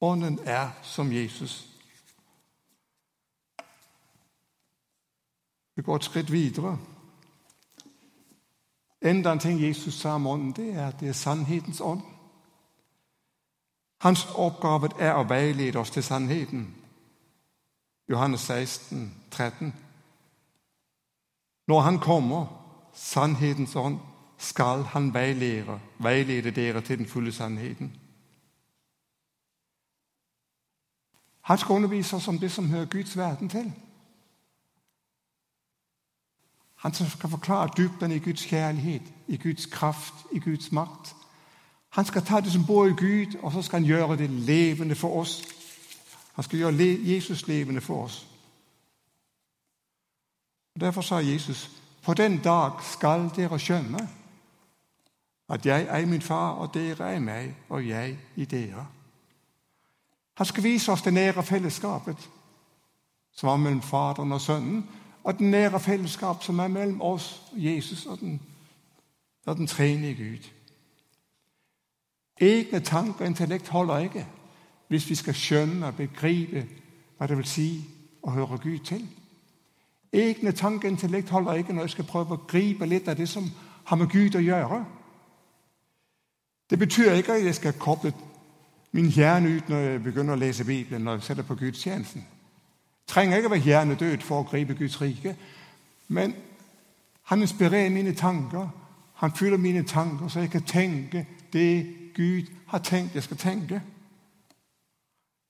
Ånden 0.00 0.38
er 0.44 0.70
som 0.83 1.12
Jesus. 1.12 1.68
Vi 5.76 5.83
går 5.83 5.96
et 5.96 6.05
skritt 6.05 6.33
videre. 6.33 6.79
Enda 9.02 9.33
en 9.33 9.38
ting 9.38 9.62
Jesus 9.62 9.94
sa 9.94 10.14
om 10.14 10.26
ånden, 10.26 10.52
det 10.52 10.74
er 10.74 10.88
at 10.88 11.00
det 11.00 11.09
er 11.09 11.12
sannhetens 11.12 11.81
ånd. 11.81 12.02
Hans 14.00 14.26
oppgave 14.35 14.90
er 15.00 15.16
å 15.16 15.24
veilede 15.29 15.79
oss 15.81 15.90
til 15.90 16.05
sannheten. 16.05 16.66
Johannes 18.09 18.40
16, 18.40 19.14
13. 19.31 19.72
Når 21.66 21.81
Han 21.81 21.98
kommer, 21.98 22.46
sannhetens 22.92 23.76
ånd, 23.76 23.98
skal 24.38 24.83
Han 24.83 25.14
veilede, 25.14 25.81
veilede 25.99 26.51
dere 26.51 26.81
til 26.81 26.99
den 26.99 27.07
fulle 27.07 27.33
sannheten. 27.33 27.96
Han 31.40 31.59
skal 31.59 31.72
undervise 31.72 32.16
oss 32.16 32.29
om 32.29 32.38
det 32.38 32.53
som 32.53 32.70
hører 32.70 32.85
Guds 32.85 33.16
verden 33.16 33.49
til. 33.49 33.72
Han 36.75 36.94
skal 36.94 37.31
forklare 37.31 37.70
dybden 37.77 38.12
i 38.12 38.18
Guds 38.18 38.44
kjærlighet, 38.44 39.03
i 39.29 39.37
Guds 39.37 39.66
kraft, 39.66 40.14
i 40.33 40.38
Guds 40.38 40.72
makt. 40.72 41.16
Han 41.88 42.05
skal 42.05 42.22
ta 42.22 42.40
det 42.40 42.53
som 42.53 42.66
bor 42.66 42.87
i 42.87 42.90
Gud, 42.90 43.38
og 43.42 43.53
så 43.53 43.62
skal 43.62 43.81
han 43.81 43.87
gjøre 43.87 44.16
det 44.16 44.31
levende 44.31 44.94
for 44.94 45.20
oss. 45.20 45.42
Han 46.33 46.44
skal 46.44 46.59
gjøre 46.59 46.75
Jesus 47.01 47.46
levende 47.46 47.81
for 47.81 48.05
oss. 48.05 48.27
Og 50.75 50.81
Derfor 50.81 51.01
sa 51.01 51.14
Jesus 51.16 51.70
på 52.03 52.14
den 52.14 52.38
dag 52.38 52.72
skal 52.83 53.31
dere 53.37 53.59
skjønne 53.59 54.09
at 55.49 55.67
jeg 55.67 55.87
er 55.89 56.07
min 56.07 56.23
far, 56.23 56.53
og 56.53 56.75
dere 56.75 57.15
er 57.15 57.21
meg, 57.21 57.55
og 57.69 57.89
jeg 57.89 58.19
i 58.37 58.45
dere. 58.45 58.87
Han 60.37 60.47
skal 60.47 60.65
vise 60.65 60.93
oss 60.93 61.03
det 61.03 61.15
nære 61.15 61.43
fellesskapet 61.43 62.31
som 63.37 63.47
var 63.47 63.57
mellom 63.57 63.83
Faderen 63.83 64.33
og 64.33 64.41
Sønnen, 64.41 64.89
og 65.25 65.39
det 65.39 65.47
nære 65.47 65.81
fellesskap 65.81 66.43
som 66.43 66.59
er 66.59 66.69
mellom 66.69 67.03
oss, 67.03 67.43
Jesus 67.53 68.07
og 68.07 68.21
den, 68.21 68.41
og 69.47 69.57
den 69.57 69.67
tredje 69.67 70.15
Gud. 70.15 70.49
Egne 72.41 72.81
tanker 72.81 73.21
og 73.21 73.27
intellekt 73.27 73.69
holder 73.69 73.99
ikke 73.99 74.27
hvis 74.89 75.11
vi 75.11 75.15
skal 75.15 75.35
skjønne 75.35 75.87
og 75.87 75.97
begripe 75.97 76.67
hva 77.19 77.27
det 77.27 77.37
vil 77.37 77.49
si 77.49 77.69
å 78.23 78.31
høre 78.31 78.59
Gud 78.63 78.79
til. 78.85 79.07
Egne 80.13 80.53
tanker 80.53 80.89
og 80.89 80.93
intellekt 80.93 81.31
holder 81.31 81.55
ikke 81.55 81.73
når 81.73 81.83
jeg 81.83 81.91
skal 81.91 82.05
prøve 82.05 82.37
å 82.37 82.45
gripe 82.49 82.87
litt 82.87 83.09
av 83.09 83.17
det 83.17 83.29
som 83.29 83.51
har 83.85 83.97
med 83.97 84.09
Gud 84.13 84.37
å 84.37 84.45
gjøre. 84.45 84.85
Det 86.70 86.79
betyr 86.79 87.12
ikke 87.12 87.33
at 87.33 87.44
jeg 87.44 87.55
skal 87.55 87.72
koble 87.72 88.12
min 88.92 89.07
hjerne 89.07 89.57
ut 89.57 89.68
når 89.68 89.79
jeg 89.79 90.02
begynner 90.02 90.35
å 90.35 90.40
lese 90.40 90.64
Bibelen, 90.64 91.05
når 91.05 91.12
jeg 91.12 91.22
setter 91.22 91.42
på 91.42 91.55
gudstjenesten. 91.55 92.26
Trenger 93.07 93.37
ikke 93.37 93.48
å 93.48 93.55
være 93.55 93.62
hjernedød 93.62 94.24
for 94.26 94.40
å 94.42 94.48
gripe 94.48 94.74
Guds 94.74 95.00
rike. 95.00 95.37
Men 96.09 96.35
Han 97.26 97.42
inspirerer 97.42 97.90
mine 97.90 98.14
tanker. 98.14 98.68
Han 99.14 99.33
fyller 99.33 99.57
mine 99.57 99.83
tanker, 99.83 100.29
så 100.29 100.40
jeg 100.40 100.50
kan 100.50 100.62
tenke 100.62 101.26
det 101.52 101.96
Gud 102.14 102.42
har 102.66 102.79
tenkt 102.79 103.14
jeg 103.14 103.22
skal 103.22 103.37
tenke. 103.37 103.83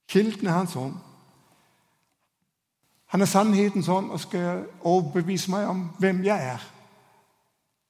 Kilden 0.09 0.47
er 0.47 0.53
hans 0.53 0.77
ånd. 0.77 0.95
Han 3.07 3.21
er 3.21 3.27
sannhetens 3.27 3.89
ånd 3.89 4.11
og 4.11 4.21
skal 4.21 4.65
overbevise 4.81 5.51
meg 5.51 5.67
om 5.67 5.91
hvem 5.99 6.25
jeg 6.25 6.49
er. 6.49 6.73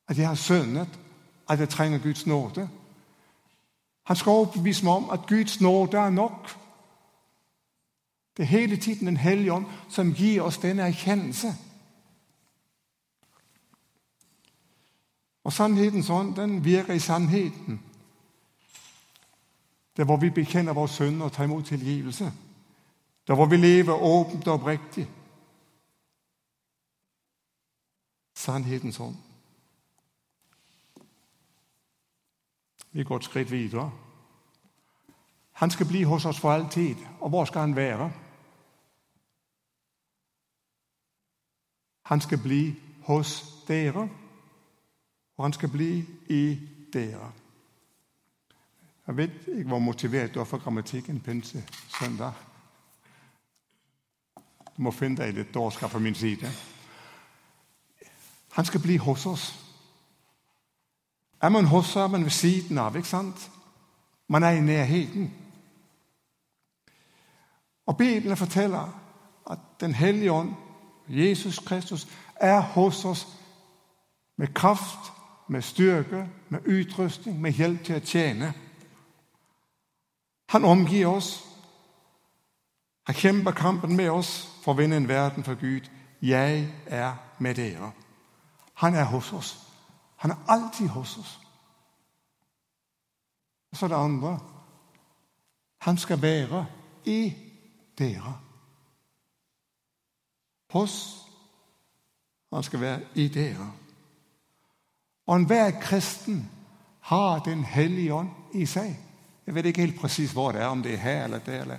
At 0.09 0.19
jeg 0.19 0.29
har 0.29 0.35
syndet, 0.35 0.99
at 1.49 1.61
jeg 1.61 1.69
trenger 1.69 1.99
Guds 1.99 2.27
nåde. 2.27 2.69
Han 4.07 4.17
skal 4.17 4.31
overbevise 4.31 4.85
meg 4.85 4.93
om 4.93 5.11
at 5.11 5.27
Guds 5.29 5.61
nåde 5.61 5.99
er 5.99 6.11
nok. 6.11 6.51
Det 8.37 8.43
er 8.43 8.47
hele 8.47 8.77
tiden 8.77 9.07
Den 9.07 9.17
hellige 9.17 9.53
ånd 9.53 9.67
som 9.89 10.15
gir 10.15 10.43
oss 10.43 10.59
denne 10.59 10.83
erkjennelse. 10.83 11.55
Og 15.45 15.53
Sannhetens 15.53 16.11
ånd 16.11 16.35
den 16.35 16.65
virker 16.65 16.95
i 16.95 16.99
sannheten. 16.99 17.83
Der 19.97 20.05
hvor 20.05 20.17
vi 20.17 20.31
bekjenner 20.31 20.73
vår 20.73 20.87
synd 20.87 21.23
og 21.23 21.33
tar 21.33 21.45
imot 21.45 21.65
tilgivelse. 21.65 22.33
Der 23.27 23.35
hvor 23.35 23.47
vi 23.47 23.57
lever 23.57 24.03
åpent 24.03 24.49
og 24.49 24.55
oppriktig. 24.55 25.09
Sannhetens 28.35 29.01
ånd. 29.01 29.26
Vi 32.97 33.05
går 33.05 33.17
et 33.17 33.25
skritt 33.25 33.51
videre. 33.51 33.93
Han 35.53 35.71
skal 35.71 35.87
bli 35.87 36.03
hos 36.03 36.25
oss 36.25 36.41
for 36.41 36.53
all 36.53 36.71
tid. 36.71 36.97
Og 37.21 37.29
hvor 37.29 37.45
skal 37.45 37.61
han 37.61 37.77
være? 37.77 38.13
Han 42.03 42.21
skal 42.21 42.39
bli 42.39 42.75
hos 43.03 43.45
dere, 43.69 44.09
og 45.37 45.45
han 45.45 45.53
skal 45.53 45.69
bli 45.69 46.05
i 46.29 46.59
dere. 46.93 47.33
Jeg 49.07 49.17
vet 49.17 49.31
ikke 49.47 49.69
hvor 49.69 49.79
motivert 49.79 50.35
du 50.35 50.41
er 50.41 50.45
for 50.45 50.59
grammatikken 50.59 51.21
pinse 51.21 51.65
søndag. 52.01 52.33
Du 54.77 54.83
må 54.83 54.91
finne 54.91 55.17
deg 55.17 55.35
litt 55.35 55.55
dårskap 55.55 55.91
fra 55.91 55.99
min 55.99 56.15
side. 56.15 56.49
Han 58.53 58.65
skal 58.65 58.81
bli 58.81 58.97
hos 58.97 59.27
oss. 59.27 59.66
Er 61.43 61.49
man 61.49 61.65
hos, 61.65 61.87
så 61.87 62.01
er 62.01 62.07
man 62.07 62.23
ved 62.23 62.31
siden 62.31 62.79
av. 62.79 62.97
ikke 62.97 63.09
sant? 63.09 63.51
Man 64.29 64.43
er 64.43 64.51
i 64.51 64.61
nærheten. 64.61 65.35
Og 67.87 67.97
Bibelen 67.97 68.37
forteller 68.37 69.01
at 69.51 69.59
Den 69.81 69.95
hellige 69.95 70.33
ånd, 70.33 70.55
Jesus 71.09 71.59
Kristus, 71.59 72.09
er 72.37 72.61
hos 72.61 73.05
oss 73.05 73.29
med 74.37 74.55
kraft, 74.55 75.13
med 75.49 75.63
styrke, 75.63 76.29
med 76.49 76.61
utrustning, 76.67 77.41
med 77.41 77.53
hjelp 77.53 77.85
til 77.85 77.97
å 77.97 78.05
tjene. 78.05 78.55
Han 80.49 80.65
omgir 80.65 81.07
oss. 81.07 81.45
Han 83.07 83.15
kjemper 83.15 83.51
kampen 83.51 83.97
med 83.97 84.11
oss 84.11 84.49
for 84.63 84.73
å 84.73 84.77
vinne 84.77 84.97
en 84.97 85.09
verden 85.09 85.45
for 85.45 85.55
Gud. 85.55 85.87
Jeg 86.23 86.73
er 86.87 87.15
med 87.39 87.55
dere. 87.55 87.93
Han 88.75 88.95
er 88.95 89.05
hos 89.05 89.33
oss. 89.33 89.66
Han 90.17 90.31
er 90.31 90.45
alltid 90.49 90.89
hos 90.89 91.17
oss. 91.19 91.41
Og 93.71 93.77
så 93.77 93.89
det 93.89 93.95
andre 93.95 94.39
Han 95.79 95.99
skal 95.99 96.23
være 96.23 96.67
i 97.05 97.35
dere. 97.99 98.41
Hos 100.73 101.23
Han 102.53 102.63
skal 102.63 102.81
være 102.81 103.01
i 103.15 103.29
dere. 103.29 103.73
Og 105.27 105.37
enhver 105.37 105.81
kristen 105.81 106.51
har 107.01 107.39
Den 107.39 107.65
hellige 107.65 108.15
ånd 108.15 108.31
i 108.55 108.67
seg. 108.67 108.97
Jeg 109.47 109.55
vet 109.55 109.67
ikke 109.67 109.81
helt 109.81 110.01
presis 110.01 110.33
hvor 110.33 110.53
det 110.53 110.61
er, 110.61 110.67
om 110.67 110.83
det 110.83 110.95
er 110.95 110.97
her 110.97 111.25
eller 111.25 111.39
der. 111.39 111.61
Eller. 111.61 111.79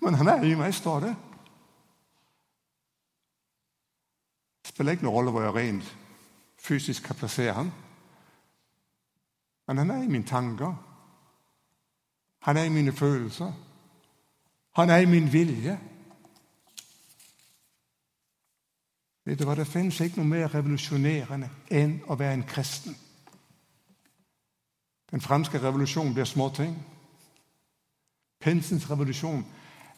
Men 0.00 0.14
han 0.14 0.28
er 0.28 0.42
i 0.42 0.54
meg, 0.54 0.74
står 0.74 1.00
det. 1.00 1.16
Det 4.62 4.72
spiller 4.72 4.92
ikke 4.92 5.04
noen 5.04 5.14
rolle 5.14 5.30
hvor 5.34 5.44
jeg 5.44 5.50
er 5.50 5.58
rent 5.58 5.96
fysisk 6.60 7.02
kan 7.02 7.16
plassere 7.16 7.52
han. 7.52 7.72
Men 9.66 9.78
han 9.78 9.90
er 9.90 10.02
i 10.02 10.08
mine 10.08 10.26
tanker. 10.26 10.74
Han 12.38 12.56
er 12.56 12.62
i 12.62 12.68
mine 12.68 12.92
følelser. 12.92 13.52
Han 14.76 14.90
er 14.90 14.96
i 14.96 15.06
min 15.06 15.32
vilje. 15.32 15.78
Vet 19.24 19.38
du 19.38 19.44
hva, 19.44 19.54
Det 19.54 19.66
finnes 19.66 20.00
ikke 20.00 20.16
noe 20.16 20.28
mer 20.28 20.54
revolusjonerende 20.54 21.50
enn 21.70 22.00
å 22.08 22.16
være 22.18 22.34
en 22.34 22.48
kristen. 22.48 22.96
Den 25.10 25.20
franske 25.20 25.58
revolusjonen 25.62 26.14
blir 26.14 26.24
småting. 26.24 26.74
Pinsens 28.40 28.90
revolusjon 28.90 29.44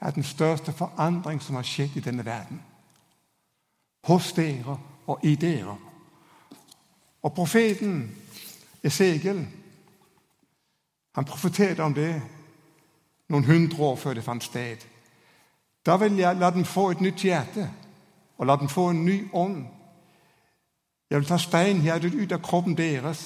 er 0.00 0.10
den 0.10 0.22
største 0.22 0.72
forandring 0.72 1.42
som 1.42 1.56
har 1.56 1.66
skjedd 1.68 1.96
i 1.96 2.04
denne 2.04 2.24
verden. 2.24 2.62
Hos 4.04 4.32
dere 4.32 4.78
og 5.06 5.24
i 5.24 5.34
dere. 5.36 5.76
Og 7.22 7.34
profeten 7.34 8.10
Esegel 8.82 9.46
han 11.14 11.24
profeterte 11.24 11.84
om 11.84 11.94
det 11.94 12.14
noen 13.28 13.44
hundre 13.44 13.84
år 13.84 13.96
før 13.96 14.16
det 14.16 14.24
fant 14.24 14.44
sted. 14.44 14.80
Da 15.86 15.96
vil 16.00 16.16
jeg 16.18 16.36
la 16.36 16.50
dem 16.50 16.64
få 16.64 16.90
et 16.90 17.00
nytt 17.00 17.24
hjerte 17.24 17.68
og 18.38 18.46
la 18.46 18.56
dem 18.56 18.68
få 18.68 18.88
en 18.90 19.04
ny 19.04 19.18
ånd. 19.32 19.66
Jeg 21.10 21.20
vil 21.20 21.28
ta 21.28 21.38
steinhjertet 21.38 22.14
ut 22.14 22.32
av 22.32 22.40
kroppen 22.42 22.76
deres 22.76 23.22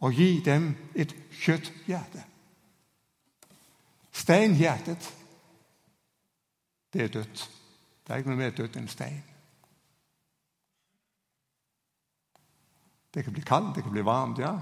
og 0.00 0.14
gi 0.16 0.40
dem 0.44 0.72
et 0.94 1.12
kjøtthjerte. 1.42 2.24
Steinhjertet, 4.12 5.12
det 6.92 7.02
er 7.02 7.12
dødt. 7.12 7.50
Det 8.06 8.12
er 8.12 8.16
ikke 8.20 8.32
noe 8.32 8.40
mer 8.40 8.56
dødt 8.56 8.76
enn 8.76 8.88
stein. 8.90 9.22
Det 13.14 13.24
kan 13.24 13.32
bli 13.32 13.42
kaldt, 13.42 13.76
det 13.76 13.82
kan 13.82 13.92
bli 13.92 14.04
varmt, 14.04 14.38
ja, 14.38 14.58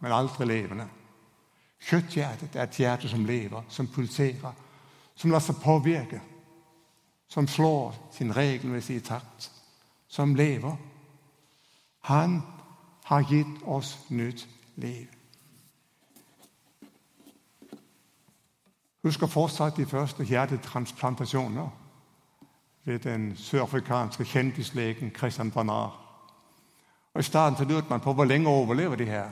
men 0.00 0.12
aldri 0.12 0.46
levende. 0.46 0.88
Kjøtthjertet 1.80 2.56
er 2.56 2.62
et 2.62 2.78
hjerte 2.78 3.08
som 3.08 3.24
lever, 3.26 3.62
som 3.68 3.86
pulserer, 3.86 4.54
som 5.14 5.30
lar 5.30 5.42
seg 5.42 5.58
påvirke, 5.62 6.20
som 7.28 7.46
slår 7.46 7.94
sin 8.12 8.36
regelmessige 8.36 9.00
takt, 9.00 9.50
som 10.08 10.34
lever. 10.34 10.76
Han 12.00 12.42
har 13.04 13.22
gitt 13.22 13.62
oss 13.64 13.98
nytt 14.10 14.48
liv. 14.76 15.06
Husker 19.02 19.26
fortsatt 19.26 19.76
de 19.76 19.86
første 19.86 20.24
hjertetransplantasjoner 20.24 21.68
ved 22.84 22.98
den 22.98 23.36
sørafrikanske 23.36 24.24
kjendislegen 24.24 25.10
Christian 25.16 25.50
Barnard. 25.50 26.07
Og 27.14 27.20
I 27.20 27.26
starten 27.26 27.68
lurte 27.68 27.90
man 27.90 28.00
på 28.00 28.12
hvor 28.12 28.24
lenge 28.24 28.48
overlever 28.48 28.96
de 28.96 29.04
her 29.04 29.30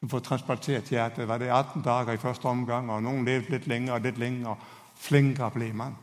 som 0.00 0.08
får 0.08 0.18
transplantert 0.18 0.88
hjertet. 0.88 1.28
Var 1.28 1.38
det 1.38 1.50
18 1.50 1.82
dager 1.82 2.12
i 2.12 2.18
første 2.18 2.46
omgang, 2.48 2.90
og 2.90 3.02
noen 3.02 3.24
levde 3.24 3.52
litt 3.52 3.66
lenger 3.68 3.94
og 3.94 4.06
litt 4.06 4.18
lenger. 4.18 4.56
Flinkere 4.96 5.50
ble 5.52 5.72
man. 5.72 5.96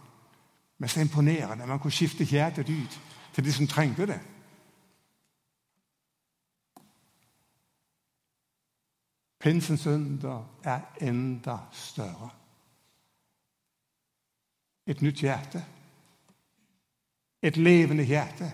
Men 0.78 0.90
så 0.90 1.02
imponerende. 1.02 1.66
Man 1.66 1.80
kunne 1.80 1.92
skifte 1.92 2.24
hjertet 2.24 2.70
ut 2.70 3.00
til 3.34 3.46
de 3.46 3.54
som 3.54 3.68
trengte 3.68 4.06
det. 4.06 4.20
Pinsens 9.40 9.88
under 9.88 10.46
er 10.64 10.80
enda 11.02 11.58
større. 11.72 12.30
Et 14.88 15.02
nytt 15.02 15.22
hjerte. 15.22 15.66
Et 17.42 17.58
levende 17.58 18.04
hjerte. 18.04 18.52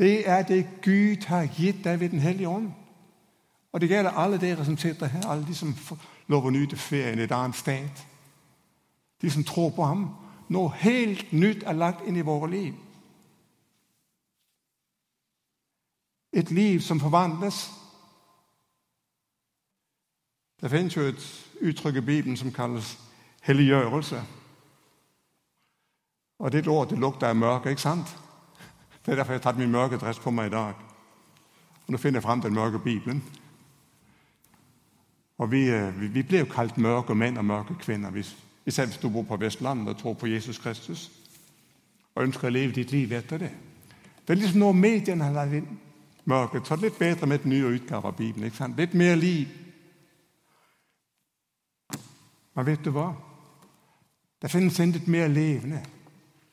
Det 0.00 0.28
er 0.28 0.42
det 0.42 0.68
Gud 0.82 1.26
har 1.26 1.46
gitt 1.46 1.84
deg 1.84 2.00
ved 2.00 2.08
Den 2.08 2.20
hellige 2.20 2.48
ånd. 2.48 2.72
Og 3.72 3.80
det 3.80 3.88
gjelder 3.88 4.10
alle 4.10 4.40
dere 4.40 4.64
som 4.64 4.76
sitter 4.76 5.06
her, 5.06 5.28
alle 5.28 5.46
de 5.46 5.54
som 5.54 5.74
lover 6.26 6.50
nyte 6.50 6.76
ferien 6.76 7.18
i 7.18 7.22
et 7.22 7.32
annet 7.32 7.56
sted. 7.56 7.88
De 9.22 9.30
som 9.30 9.44
tror 9.44 9.70
på 9.70 9.84
ham. 9.84 10.08
Noe 10.48 10.72
helt 10.74 11.32
nytt 11.32 11.62
er 11.62 11.76
lagt 11.76 12.06
inn 12.06 12.16
i 12.16 12.24
våre 12.24 12.50
liv. 12.50 12.74
Et 16.32 16.50
liv 16.50 16.80
som 16.80 17.00
forvandles 17.00 17.68
det 20.60 20.70
finnes 20.70 20.96
jo 20.96 21.02
et 21.02 21.50
uttrykk 21.60 21.96
i 21.96 22.00
Bibelen 22.00 22.36
som 22.36 22.52
kalles 22.52 22.98
helliggjørelse. 23.42 24.22
Og 26.38 26.52
det 26.52 26.58
er 26.58 26.62
et 26.62 26.68
ord 26.68 26.88
det 26.88 26.98
lukter 26.98 27.28
av 27.28 27.36
mørke, 27.36 27.70
ikke 27.70 27.82
sant? 27.82 28.16
Det 29.06 29.12
er 29.12 29.16
derfor 29.16 29.32
jeg 29.32 29.40
har 29.40 29.50
tatt 29.50 29.58
min 29.58 29.70
mørke 29.72 29.96
dress 29.96 30.18
på 30.18 30.30
meg 30.30 30.46
i 30.46 30.54
dag. 30.54 30.74
Og 31.86 31.92
Nå 31.92 31.98
finner 31.98 32.20
jeg 32.20 32.22
fram 32.22 32.40
den 32.40 32.54
mørke 32.54 32.78
Bibelen. 32.78 33.22
Og 35.38 35.50
Vi, 35.50 35.70
øh, 35.70 36.14
vi, 36.14 36.22
blir 36.22 36.38
jo 36.38 36.52
kalt 36.52 36.78
mørke 36.78 37.14
menn 37.14 37.36
og 37.36 37.44
mørke 37.44 37.74
kvinner 37.74 38.10
hvis, 38.10 38.36
hvis 38.64 38.98
du 39.02 39.08
bor 39.08 39.22
på 39.22 39.36
Vestlandet 39.36 39.88
og 39.88 39.98
tror 39.98 40.12
på 40.14 40.26
Jesus 40.26 40.58
Kristus 40.58 41.10
og 42.14 42.22
ønsker 42.22 42.48
å 42.48 42.50
leve 42.50 42.72
ditt 42.72 42.92
liv 42.92 43.12
etter 43.12 43.38
det. 43.38 43.50
Det 44.26 44.34
er 44.34 44.40
liksom 44.40 44.60
når 44.60 44.72
mediene 44.72 45.24
har 45.24 45.32
lagt 45.32 45.54
inn 45.54 45.78
mørket, 46.24 46.66
så 46.66 46.76
det 46.76 46.82
litt 46.82 46.98
bedre 46.98 47.26
med 47.26 47.40
et 47.40 47.46
nye 47.46 47.72
utgave 47.74 48.06
av 48.08 48.16
Bibelen. 48.16 48.44
ikke 48.44 48.56
sant? 48.56 48.76
Litt 48.76 48.94
mer 48.94 49.14
liv. 49.14 49.48
Men 52.54 52.66
vet 52.66 52.84
du 52.84 52.90
hva? 52.90 53.14
Det 54.42 54.50
finnes 54.50 54.78
intet 54.80 55.08
mer 55.08 55.28
levende. 55.28 55.80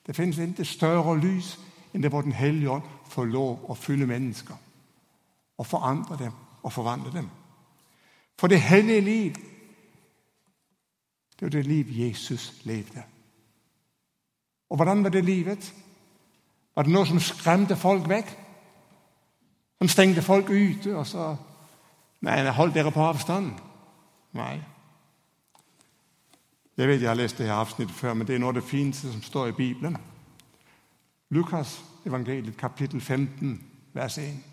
Det 0.07 0.15
finnes 0.15 0.37
intet 0.37 0.67
større 0.67 1.17
lys 1.19 1.57
enn 1.93 2.03
det 2.03 2.11
hvor 2.11 2.21
Den 2.21 2.31
hellige 2.31 2.71
ånd 2.71 2.83
får 3.09 3.25
lov 3.25 3.69
å 3.71 3.75
fylle 3.75 4.05
mennesker 4.05 4.55
og 5.57 5.65
forandre 5.65 6.17
dem 6.19 6.31
og 6.63 6.73
forvandle 6.73 7.11
dem. 7.11 7.29
For 8.39 8.47
det 8.47 8.61
hellige 8.61 9.01
liv, 9.01 9.33
det 11.33 11.41
er 11.41 11.47
jo 11.47 11.57
det 11.57 11.65
liv 11.65 11.85
Jesus 11.89 12.53
levde. 12.63 13.03
Og 14.69 14.75
hvordan 14.75 15.03
var 15.03 15.09
det 15.09 15.25
livet? 15.25 15.73
Var 16.75 16.83
det 16.83 16.93
noe 16.93 17.05
som 17.05 17.19
skremte 17.19 17.75
folk 17.75 18.09
vekk? 18.09 18.33
Som 19.77 19.89
stengte 19.89 20.21
folk 20.21 20.49
ute 20.49 20.97
og 20.97 21.07
sa 21.07 21.35
Nei, 22.21 22.39
hold 22.49 22.71
dere 22.73 22.89
på 22.91 23.03
avstand. 23.05 23.51
Nei. 24.33 24.55
Jeg 26.77 26.87
vet 26.87 27.01
jeg 27.01 27.09
har 27.09 27.17
lest 27.17 27.37
det 27.37 27.45
her 27.45 27.59
avsnittet 27.61 27.95
før, 27.95 28.13
men 28.13 28.27
det 28.27 28.35
er 28.35 28.41
noe 28.41 28.55
av 28.55 28.57
det 28.57 28.65
fineste 28.65 29.11
som 29.11 29.21
står 29.21 29.51
i 29.51 29.57
Bibelen. 29.57 29.97
Lukas 31.29 31.83
evangeliet 32.05 32.57
kapittel 32.57 33.01
15, 33.01 33.71
vers 33.93 34.17
1. 34.17 34.43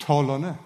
Tollerne 0.00 0.58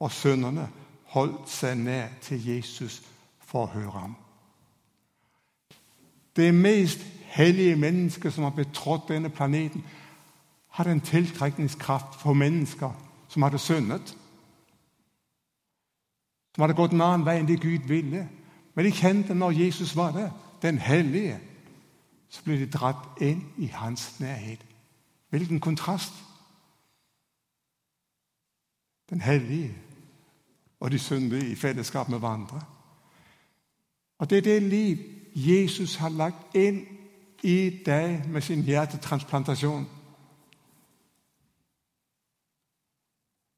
og 0.00 0.12
sønnene 0.12 0.68
holdt 1.10 1.50
seg 1.50 1.78
nær 1.80 2.12
til 2.22 2.38
Jesus 2.46 3.00
for 3.42 3.66
å 3.66 3.72
høre 3.72 3.94
ham. 3.96 4.14
Det 6.36 6.52
mest 6.54 7.02
hellige 7.34 7.76
mennesket 7.76 8.32
som 8.32 8.44
har 8.46 8.54
betrådt 8.54 9.08
denne 9.08 9.30
planeten, 9.30 9.82
hadde 10.68 10.92
en 10.92 11.00
tiltrekningskraft 11.00 12.20
for 12.20 12.38
mennesker 12.38 12.92
som 13.28 13.42
hadde 13.42 13.58
syndet. 13.58 14.14
Som 16.54 16.62
hadde 16.62 16.76
gått 16.78 16.94
en 16.94 17.02
annen 17.02 17.26
vei 17.26 17.40
enn 17.40 17.48
det 17.48 17.58
Gud 17.62 17.88
ville. 17.90 18.28
Men 18.78 18.86
de 18.86 18.92
kjente 18.92 19.34
når 19.34 19.50
Jesus 19.50 19.96
var 19.96 20.12
der, 20.12 20.30
den 20.62 20.78
hellige, 20.78 21.40
så 22.28 22.42
ble 22.44 22.60
de 22.60 22.66
dratt 22.70 23.18
inn 23.20 23.40
i 23.58 23.66
hans 23.66 24.20
nærhet. 24.20 24.60
Hvilken 25.28 25.60
kontrast! 25.60 26.12
Den 29.10 29.20
hellige 29.20 29.74
og 30.80 30.90
de 30.90 30.98
syndige 30.98 31.50
i 31.50 31.54
fellesskap 31.54 32.08
med 32.08 32.18
hverandre. 32.18 32.60
Og 34.18 34.30
det 34.30 34.38
er 34.38 34.42
det 34.42 34.62
liv 34.62 34.96
Jesus 35.34 35.96
har 35.96 36.08
lagt 36.08 36.54
inn 36.54 36.84
i 37.42 37.82
deg 37.86 38.30
med 38.30 38.40
sin 38.40 38.62
hjertetransplantasjon. 38.62 39.88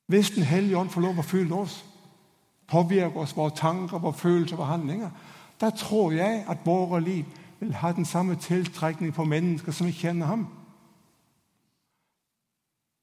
Hvis 0.06 0.30
Den 0.30 0.42
hellige 0.42 0.78
ånd 0.78 0.90
får 0.90 1.00
lov 1.00 1.18
å 1.18 1.28
fylle 1.28 1.54
oss, 1.54 1.84
påvirke 2.70 3.18
oss, 3.18 3.36
våre 3.36 3.50
tanker, 3.56 3.98
våre 3.98 4.14
følelser 4.14 4.56
og 4.56 4.66
handlinger, 4.66 5.10
da 5.60 5.70
tror 5.70 6.12
jeg 6.12 6.44
at 6.48 6.58
våre 6.64 7.00
liv 7.00 7.24
vil 7.60 7.74
ha 7.74 7.92
den 7.92 8.04
samme 8.04 8.36
tiltrekning 8.36 9.14
på 9.14 9.24
mennesker 9.24 9.72
som 9.72 9.86
vi 9.86 9.92
kjenner 9.92 10.26
ham. 10.26 10.46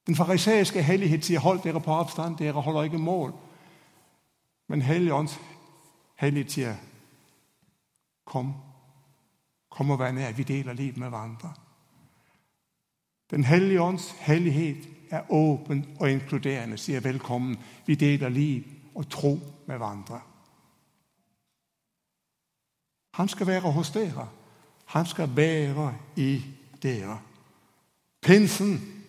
Den 0.06 0.16
fariseiske 0.16 0.82
hellighet 0.82 1.24
sier 1.24 1.40
'hold 1.40 1.60
dere 1.62 1.80
på 1.80 1.92
avstand', 1.92 2.38
dere 2.38 2.62
holder 2.62 2.82
ikke 2.82 2.98
mål. 2.98 3.32
Men 4.68 4.82
Helligånds 4.82 5.40
hellighet 6.16 6.52
sier 6.52 6.74
'kom'. 8.26 8.54
Kom 9.70 9.90
og 9.90 9.98
vær 9.98 10.12
nær. 10.12 10.32
Vi 10.32 10.42
deler 10.42 10.72
liv 10.72 10.98
med 10.98 11.08
hverandre. 11.08 11.52
Den 13.30 13.44
hellige 13.44 13.82
ånds 13.82 14.14
hellighet 14.18 14.88
er 15.10 15.32
åpen 15.32 15.86
og 16.00 16.10
inkluderende, 16.10 16.76
sier 16.76 17.00
velkommen. 17.00 17.56
Vi 17.86 17.94
deler 17.94 18.28
liv 18.28 18.64
og 18.98 19.10
tro 19.10 19.40
med 19.66 19.76
hverandre. 19.76 20.20
Han 23.14 23.28
skal 23.28 23.46
være 23.46 23.72
hos 23.72 23.90
dere. 23.90 24.28
Han 24.84 25.06
skal 25.06 25.36
være 25.36 25.94
i 26.16 26.44
dere. 26.82 27.20
Pinsen, 28.22 29.04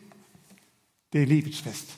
det 1.13 1.21
er 1.21 1.25
livets 1.25 1.61
fest. 1.61 1.97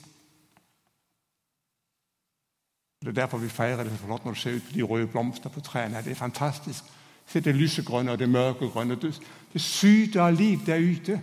Det 3.00 3.08
er 3.08 3.12
derfor 3.12 3.38
vi 3.38 3.48
feirer 3.48 3.84
det 3.84 3.92
så 3.92 3.98
flott 4.06 4.24
når 4.24 4.32
det 4.32 4.40
ser 4.40 4.56
ut 4.56 4.62
på 4.62 4.72
de 4.74 4.82
røde 4.82 5.06
blomster 5.06 5.50
på 5.50 5.60
trærne. 5.60 6.02
Det 6.04 6.10
er 6.10 6.14
fantastisk. 6.14 6.84
Se 7.26 7.40
det 7.40 7.54
lysegrønne 7.54 8.12
og 8.12 8.18
det 8.18 8.28
mørkegrønne. 8.28 8.96
Det, 8.96 9.60
syder 9.60 10.22
av 10.22 10.32
liv 10.32 10.58
der 10.66 10.78
ute. 10.78 11.22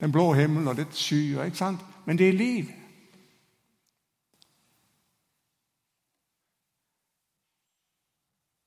Den 0.00 0.12
blå 0.12 0.32
himmelen 0.32 0.68
og 0.68 0.76
det 0.76 0.86
skyer. 0.92 1.44
ikke 1.44 1.56
sant? 1.58 1.80
Men 2.04 2.18
det 2.18 2.28
er 2.28 2.32
liv. 2.32 2.83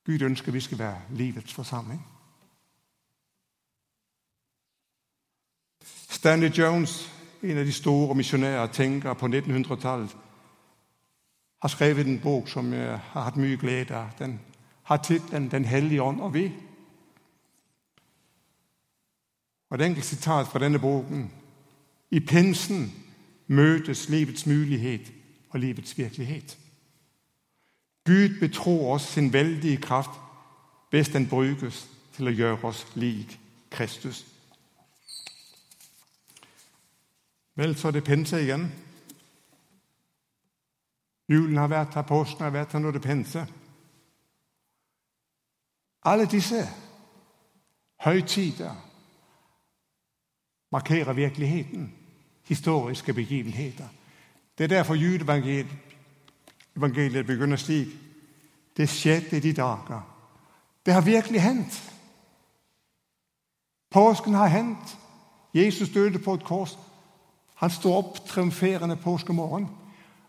Gud 0.08 0.22
ønsker 0.22 0.52
vi 0.52 0.60
skal 0.60 0.80
være 0.80 1.02
livets 1.12 1.54
forsamling. 1.54 2.08
Stanley 6.10 6.50
Jones, 6.50 7.14
en 7.44 7.58
av 7.58 7.66
de 7.66 7.72
store 7.72 8.16
misjonærer 8.16 8.68
tenkere 8.68 9.16
på 9.16 9.26
1900-tallet, 9.26 10.18
har 11.62 11.70
skrevet 11.70 12.08
en 12.08 12.20
bok 12.20 12.48
som 12.50 12.74
jeg 12.74 13.00
har 13.00 13.22
hatt 13.22 13.36
mye 13.36 13.58
glede 13.58 13.96
av. 13.96 14.10
Den 14.20 14.40
har 14.84 14.98
tittelen 14.98 15.52
'Den 15.52 15.66
hellige 15.66 16.02
ånd 16.02 16.22
og 16.22 16.34
vi'. 16.36 16.52
Og 19.70 19.76
Et 19.76 19.86
enkelt 19.86 20.06
sitat 20.06 20.48
fra 20.48 20.60
denne 20.60 20.80
boken. 20.80 21.32
I 22.12 22.20
pinsen 22.20 22.94
møtes 23.48 24.10
livets 24.10 24.46
mulighet 24.46 25.12
og 25.50 25.60
livets 25.60 25.98
virkelighet. 25.98 26.58
Gud 28.08 28.40
betror 28.40 28.94
oss 28.94 29.14
sin 29.14 29.34
veldige 29.34 29.78
kraft 29.78 30.16
hvis 30.90 31.10
den 31.10 31.28
brukes 31.30 31.88
til 32.16 32.30
å 32.30 32.32
gjøre 32.32 32.70
oss 32.70 32.86
lik 32.96 33.34
Kristus. 33.72 34.24
Vel, 37.58 37.76
så 37.76 37.90
er 37.90 37.98
det 37.98 38.04
pinse 38.08 38.40
igjen. 38.42 38.70
Julen 41.28 41.58
har 41.58 41.68
vært 41.68 41.98
her, 42.00 42.08
påsken 42.08 42.46
har 42.46 42.54
vært 42.56 42.78
her, 42.78 42.80
nå 42.80 42.94
er 42.94 42.96
det 42.96 43.04
pinse. 43.04 43.44
Alle 46.08 46.30
disse 46.32 46.62
høytider 48.06 48.76
markerer 50.72 51.14
virkeligheten, 51.14 51.90
historiske 52.48 53.14
begivenheter. 53.14 53.88
Det 54.58 54.64
er 54.64 54.76
derfor 54.78 54.96
juleevangeliet 54.96 55.87
begynner 56.80 57.56
slik. 57.56 57.88
Det 58.78 58.90
skjedde 58.90 59.38
i 59.38 59.40
de 59.40 59.54
dager. 59.54 60.02
Det 60.86 60.94
har 60.94 61.02
virkelig 61.02 61.42
hendt. 61.42 61.94
Påsken 63.92 64.34
har 64.34 64.48
hendt. 64.48 64.98
Jesus 65.54 65.90
døde 65.90 66.20
på 66.20 66.34
et 66.34 66.44
kors. 66.44 66.78
Han 67.56 67.70
står 67.70 67.98
opp 67.98 68.26
triumferende 68.28 68.96
påskemorgen. 68.96 69.70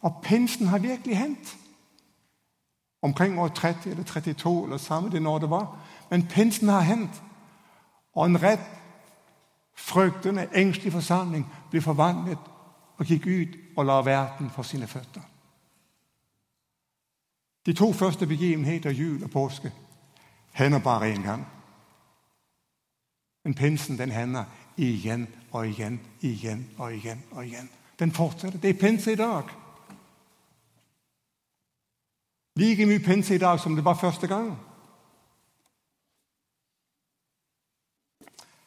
Og 0.01 0.21
pinsen 0.23 0.67
har 0.67 0.79
virkelig 0.79 1.19
hendt. 1.19 1.57
Omkring 3.03 3.41
år 3.41 3.49
30 3.49 3.91
eller 3.91 4.05
32 4.05 4.65
eller 4.65 4.77
samme 4.77 5.11
det 5.11 5.23
når 5.23 5.39
det 5.39 5.51
var. 5.51 5.79
Men 6.11 6.27
pinsen 6.27 6.69
har 6.69 6.81
hendt. 6.81 7.23
Og 8.15 8.27
en 8.27 8.43
rett 8.43 8.61
fryktende, 9.75 10.49
engstelig 10.55 10.93
forsamling 10.93 11.47
ble 11.71 11.81
forvandlet 11.81 12.39
og 12.99 13.07
gikk 13.07 13.27
ut 13.27 13.59
og 13.77 13.87
la 13.87 14.01
verden 14.03 14.51
for 14.51 14.67
sine 14.67 14.87
føtter. 14.87 15.23
De 17.69 17.73
to 17.73 17.93
første 17.93 18.27
begivenheter, 18.27 18.91
jul 18.91 19.25
og 19.25 19.31
påske, 19.31 19.73
hender 20.53 20.79
bare 20.79 21.13
én 21.13 21.23
gang. 21.23 21.47
Men 23.45 23.55
pinsen 23.55 23.99
den 23.99 24.11
hender 24.11 24.45
igjen 24.77 25.29
og 25.53 25.67
igjen, 25.69 26.01
igjen 26.21 26.71
og 26.79 26.95
igjen. 26.95 27.25
og 27.31 27.47
igjen. 27.47 27.71
Den 27.99 28.13
fortsetter. 28.13 28.59
Det 28.59 28.71
er 28.71 28.81
pinse 28.81 29.13
i 29.13 29.17
dag. 29.17 29.43
Like 32.57 32.87
mye 32.87 32.99
pinse 32.99 33.35
i 33.35 33.39
dag 33.39 33.61
som 33.61 33.75
det 33.75 33.85
var 33.85 33.95
første 33.95 34.27
gang. 34.27 34.59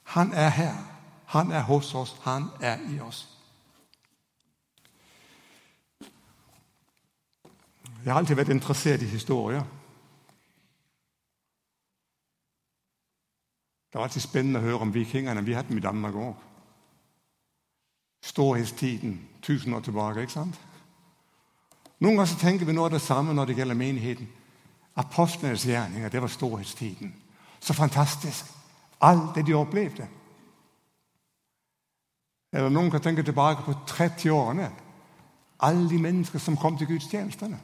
Han 0.04 0.34
er 0.34 0.50
her. 0.50 0.76
Han 1.26 1.52
er 1.52 1.62
hos 1.62 1.96
oss. 1.96 2.16
Han 2.22 2.44
er 2.62 2.78
i 2.90 3.00
oss. 3.00 3.40
Jeg 8.06 8.14
har 8.14 8.20
alltid 8.20 8.36
vært 8.36 8.50
interessert 8.50 9.02
i 9.02 9.10
historier. 9.12 9.64
Det 13.92 14.00
var 14.00 14.08
alltid 14.08 14.24
spennende 14.24 14.60
å 14.60 14.64
høre 14.64 14.88
om 14.88 14.94
vikingene. 14.94 15.44
Vi 15.46 15.54
hadde 15.54 15.70
dem 15.70 15.78
i 15.78 15.84
Danmark 15.84 16.16
òg. 16.16 16.36
Storhetstiden 18.24 19.20
tusen 19.42 19.74
år 19.74 19.80
tilbake. 19.80 20.22
ikke 20.22 20.34
sant? 20.34 20.60
Noen 22.00 22.18
ganger 22.18 22.40
tenker 22.40 22.66
vi 22.66 22.78
av 22.78 22.92
det 22.92 23.02
samme 23.02 23.34
når 23.34 23.46
det 23.46 23.58
gjelder 23.58 23.76
menigheten. 23.76 24.30
Apostlenes 24.96 25.66
gjerninger 25.66 26.10
det 26.10 26.22
var 26.22 26.28
storhetstiden. 26.28 27.14
Så 27.60 27.74
fantastisk. 27.74 28.46
Alt 29.02 29.36
det 29.36 29.46
de 29.46 29.54
opplevde. 29.54 30.08
Eller 32.54 32.70
noen 32.70 32.92
kan 32.92 33.02
tenke 33.02 33.24
tilbake 33.24 33.64
på 33.64 33.74
30-årene. 33.88 34.72
Alle 35.60 35.90
de 35.90 35.98
mennesker 35.98 36.40
som 36.40 36.58
kom 36.58 36.78
til 36.78 36.88
gudstjenestene. 36.88 37.60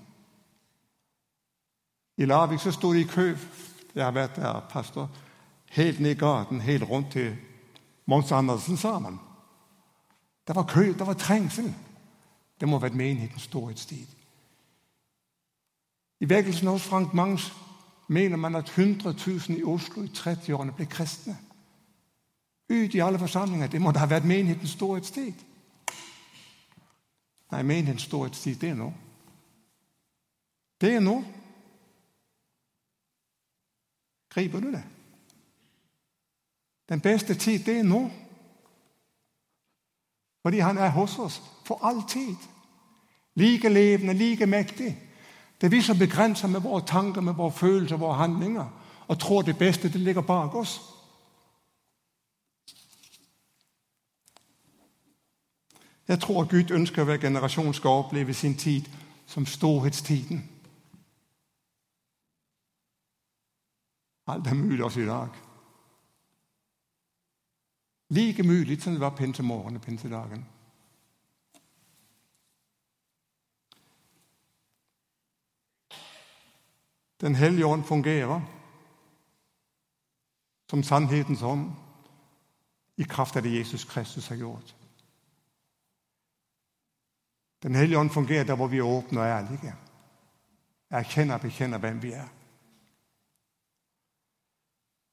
I 2.17 2.25
Larvik 2.25 2.59
så 2.59 2.71
sto 2.71 2.93
de 2.93 3.01
i 3.01 3.09
kø 3.09 3.35
jeg 3.97 4.05
har 4.05 4.13
vært 4.13 4.35
der 4.35 4.59
pastor, 4.69 5.09
helt 5.73 5.99
ned 5.99 6.11
i 6.11 6.19
gaten, 6.19 6.61
helt 6.61 6.83
rundt 6.89 7.11
til 7.11 7.35
Mons 8.05 8.31
Andersen 8.31 8.77
sammen. 8.77 9.19
Det 10.47 10.55
var 10.55 10.63
kø, 10.63 10.93
det 10.93 11.07
var 11.07 11.13
trengsel. 11.13 11.73
Det 12.59 12.67
må 12.67 12.77
ha 12.77 12.85
vært 12.85 12.95
menighetens 12.95 13.49
storhetstid. 13.49 14.05
I 16.19 16.29
vekkelsen 16.29 16.67
hos 16.67 16.83
Frank 16.83 17.13
Mangs 17.13 17.53
mener 18.07 18.37
man 18.37 18.55
at 18.55 18.69
100 18.69 19.15
000 19.27 19.57
i 19.57 19.63
Oslo 19.63 20.03
i 20.03 20.11
30-årene 20.13 20.73
ble 20.73 20.85
kristne. 20.85 21.37
Ut 22.69 22.95
i 22.95 22.99
alle 22.99 23.19
forsamlinger. 23.19 23.67
Det 23.67 23.81
må 23.81 23.91
da 23.91 23.99
ha 23.99 24.09
vært 24.09 24.25
menighetens 24.25 24.71
storhetstid. 24.77 25.33
Nei, 27.51 27.63
menighetens 27.63 28.07
storhetstid, 28.07 28.55
det 28.55 28.69
er 28.69 28.75
nå. 28.75 28.93
Det 30.81 30.95
er 30.95 30.99
nå. 30.99 31.23
Griper 34.37 34.59
du 34.59 34.71
det? 34.71 34.83
Den 36.89 37.01
beste 37.01 37.35
tid, 37.35 37.59
det 37.59 37.79
er 37.79 37.83
nå. 37.83 38.11
Fordi 40.41 40.59
han 40.59 40.77
er 40.77 40.89
hos 40.89 41.19
oss 41.19 41.43
for 41.65 41.85
all 41.85 42.03
tid. 42.09 42.35
Like 43.35 43.69
levende, 43.69 44.13
like 44.13 44.45
mektig. 44.45 44.97
Det 45.61 45.71
vi 45.71 45.81
som 45.81 45.97
begrenser 45.97 46.47
med 46.47 46.61
våre 46.61 46.85
tanker, 46.85 47.21
med 47.21 47.33
våre 47.33 47.51
følelser, 47.51 47.95
våre 47.95 48.15
handlinger, 48.15 48.65
og 49.07 49.19
tror 49.19 49.41
det 49.41 49.57
beste 49.57 49.89
det 49.89 50.01
ligger 50.01 50.21
bak 50.21 50.55
oss. 50.55 50.81
Jeg 56.07 56.19
tror 56.19 56.43
Gud 56.43 56.71
ønsker 56.71 57.03
hver 57.03 57.17
generasjon 57.17 57.73
skal 57.73 57.89
oppleve 57.89 58.33
sin 58.33 58.55
tid 58.55 58.85
som 59.25 59.45
storhetstiden. 59.45 60.49
Alt 64.27 64.47
er 64.47 64.53
mulig 64.53 64.83
også 64.83 64.99
i 64.99 65.05
dag. 65.05 65.27
Like 68.09 68.43
mulig 68.43 68.81
som 68.81 68.93
det 68.93 69.01
var 69.01 69.15
pinsemorgen 69.15 69.75
og 69.75 69.81
pinsedagen. 69.81 70.45
Den 77.21 77.35
hellige 77.35 77.65
ånd 77.65 77.83
fungerer 77.83 78.41
som 80.69 80.83
sannhetens 80.83 81.41
ånd 81.41 81.71
i 82.97 83.03
kraft 83.03 83.35
av 83.35 83.43
det 83.43 83.55
Jesus 83.57 83.85
Kristus 83.85 84.27
har 84.27 84.35
gjort. 84.35 84.75
Den 87.63 87.75
hellige 87.75 87.99
ånd 87.99 88.09
fungerer 88.09 88.43
der 88.43 88.55
hvor 88.55 88.67
vi 88.67 88.77
er 88.77 88.83
åpne 88.83 89.19
og 89.19 89.25
ærlige. 89.25 89.75
Erkjenner 90.89 91.35
og 91.35 91.41
bekjenner 91.41 91.77
hvem 91.77 92.01
vi 92.01 92.11
er. 92.11 92.27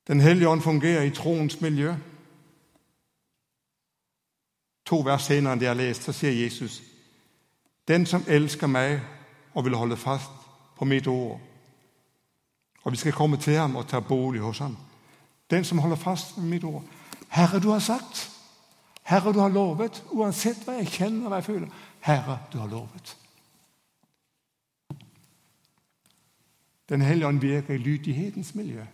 Den 0.06 0.20
hellige 0.20 0.48
ånd 0.48 0.62
fungerer 0.62 1.02
i 1.02 1.10
troens 1.10 1.60
miljø. 1.60 1.94
To 4.84 5.00
vers 5.00 5.24
senere 5.24 5.52
enn 5.52 5.60
det 5.60 5.66
jeg 5.66 5.72
har 5.72 5.80
lest, 5.80 6.04
så 6.04 6.12
sier 6.12 6.44
Jesus 6.44 6.82
Den 7.88 8.06
som 8.06 8.24
elsker 8.28 8.66
meg 8.66 9.00
og 9.54 9.64
vil 9.64 9.76
holde 9.76 9.96
fast 9.96 10.30
på 10.76 10.84
mitt 10.84 11.06
ord 11.06 11.40
Og 12.84 12.92
vi 12.92 12.96
skal 12.96 13.12
komme 13.12 13.36
til 13.36 13.56
ham 13.56 13.76
og 13.76 13.88
ta 13.88 14.00
bolig 14.00 14.40
hos 14.40 14.58
ham. 14.58 14.76
Den 15.50 15.64
som 15.64 15.78
holder 15.78 15.96
fast 15.96 16.34
på 16.34 16.40
mitt 16.40 16.64
ord. 16.64 16.84
Herre, 17.28 17.60
du 17.60 17.70
har 17.70 17.78
sagt. 17.78 18.30
Herre, 19.02 19.32
du 19.32 19.38
har 19.38 19.48
lovet. 19.48 20.04
Uansett 20.10 20.64
hva 20.64 20.76
jeg 20.76 20.88
kjenner 20.92 21.24
og 21.24 21.32
hva 21.32 21.38
jeg 21.40 21.44
føler. 21.44 21.68
Herre, 22.00 22.38
du 22.52 22.58
har 22.58 22.68
lovet. 22.68 23.16
Den 26.88 27.00
hellige 27.00 27.28
ånd 27.28 27.40
virker 27.40 27.74
i 27.74 27.78
lydighetens 27.78 28.54
miljø. 28.54 28.84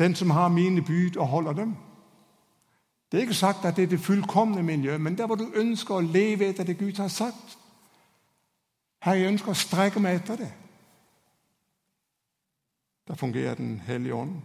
Den 0.00 0.14
som 0.14 0.30
har 0.30 0.48
mine 0.48 0.82
bud 0.82 1.16
og 1.16 1.26
holder 1.26 1.52
dem. 1.52 1.76
Det 3.12 3.18
er 3.18 3.20
ikke 3.20 3.34
sagt 3.34 3.64
at 3.64 3.76
det 3.76 3.82
er 3.82 3.88
det 3.88 4.00
fullkomne 4.00 4.62
miljø, 4.62 4.98
men 4.98 5.18
der 5.18 5.26
hvor 5.26 5.34
du 5.34 5.52
ønsker 5.54 5.94
å 5.94 6.00
leve 6.00 6.46
etter 6.48 6.64
det 6.64 6.78
Gud 6.78 6.96
har 6.96 7.08
sagt. 7.08 7.58
Her 9.04 9.14
jeg 9.14 9.28
ønsker 9.28 9.52
å 9.52 9.60
strekke 9.60 10.00
meg 10.00 10.20
etter 10.20 10.36
det. 10.36 10.50
Da 13.08 13.14
fungerer 13.14 13.54
Den 13.54 13.80
hellige 13.80 14.14
ånd. 14.14 14.36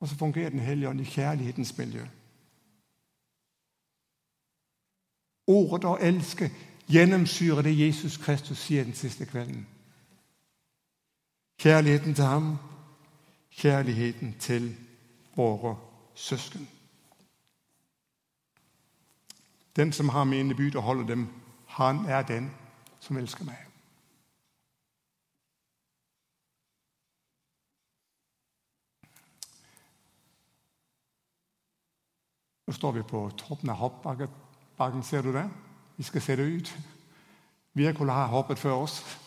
Og 0.00 0.08
så 0.08 0.16
fungerer 0.16 0.50
Den 0.50 0.58
hellige 0.58 0.88
ånd 0.88 1.00
i 1.00 1.04
kjærlighetens 1.04 1.78
miljø. 1.78 2.06
Ordet 5.46 5.84
å 5.84 5.98
elske 6.00 6.50
gjennomsyrer 6.88 7.62
det 7.62 7.78
Jesus 7.78 8.16
Kristus 8.16 8.58
sier 8.58 8.84
den 8.84 8.94
siste 8.94 9.26
kvelden. 9.26 9.66
Kjærligheten 11.60 12.14
til 12.14 12.24
ham 12.24 12.56
kjærligheten 13.54 14.34
til 14.38 14.76
våre 15.36 15.76
søsken. 16.14 16.68
Den 19.76 19.92
som 19.92 20.08
har 20.08 20.24
mine 20.24 20.54
bud 20.54 20.74
og 20.74 20.82
holder 20.82 21.06
dem, 21.06 21.28
han 21.66 22.06
er 22.06 22.22
den 22.22 22.50
som 23.00 23.16
elsker 23.16 23.44
meg. 23.44 23.58
Nå 32.66 32.72
står 32.72 32.92
vi 32.92 33.02
på 33.02 33.26
toppen 33.36 33.70
av 33.70 33.76
hoppbakken. 33.76 35.02
Ser 35.02 35.22
du 35.22 35.32
det? 35.32 35.50
Vi 35.96 36.02
skal 36.02 36.22
se 36.22 36.36
det 36.36 36.46
ut. 36.48 36.78
Wirkola 37.74 38.12
har 38.12 38.26
hoppet 38.26 38.58
før 38.58 38.86
oss. 38.86 39.23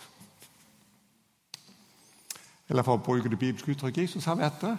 Eller 2.70 2.84
for 2.84 2.98
å 2.98 3.04
bruke 3.04 3.30
det 3.32 3.40
bibelske 3.40 3.72
uttrykket 3.72 4.02
Jesus 4.08 4.26
har 4.28 4.40
vært 4.40 4.62
det. 4.62 4.76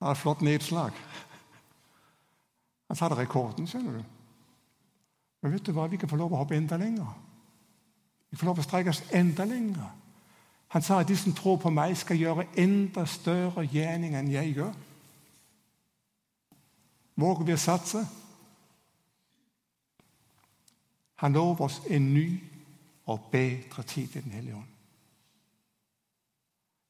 Han 0.00 0.08
har 0.08 0.14
et 0.14 0.22
flott 0.22 0.42
nedslag. 0.46 0.96
Han 2.88 2.96
satte 2.96 3.18
rekorden, 3.18 3.66
skjønner 3.68 3.98
du. 3.98 4.04
Men 5.42 5.52
vet 5.52 5.66
du 5.66 5.72
hva? 5.72 5.86
vi 5.86 5.96
kan 5.96 6.08
få 6.08 6.16
lov 6.16 6.32
å 6.32 6.40
hoppe 6.42 6.56
enda 6.56 6.76
lenger. 6.76 7.10
Vi 8.30 8.36
får 8.36 8.46
lov 8.46 8.60
å 8.62 8.64
strekke 8.64 8.92
oss 8.92 9.02
enda 9.16 9.44
lenger. 9.44 9.90
Han 10.70 10.82
sa 10.82 11.00
at 11.00 11.08
de 11.08 11.16
som 11.18 11.34
tror 11.34 11.58
på 11.58 11.70
meg, 11.74 11.96
skal 11.98 12.18
gjøre 12.20 12.46
enda 12.58 13.04
større 13.06 13.64
gjerning 13.66 14.14
enn 14.14 14.30
jeg 14.30 14.54
gjør. 14.54 14.74
Våger 17.20 17.48
vi 17.48 17.56
å 17.56 17.60
satse? 17.60 18.04
Han 21.20 21.34
lover 21.36 21.66
oss 21.66 21.80
en 21.90 22.06
ny 22.14 22.28
og 23.10 23.28
bedre 23.32 23.82
tid 23.82 24.08
til 24.08 24.24
Den 24.24 24.32
hellige 24.32 24.56
ånd. 24.56 24.68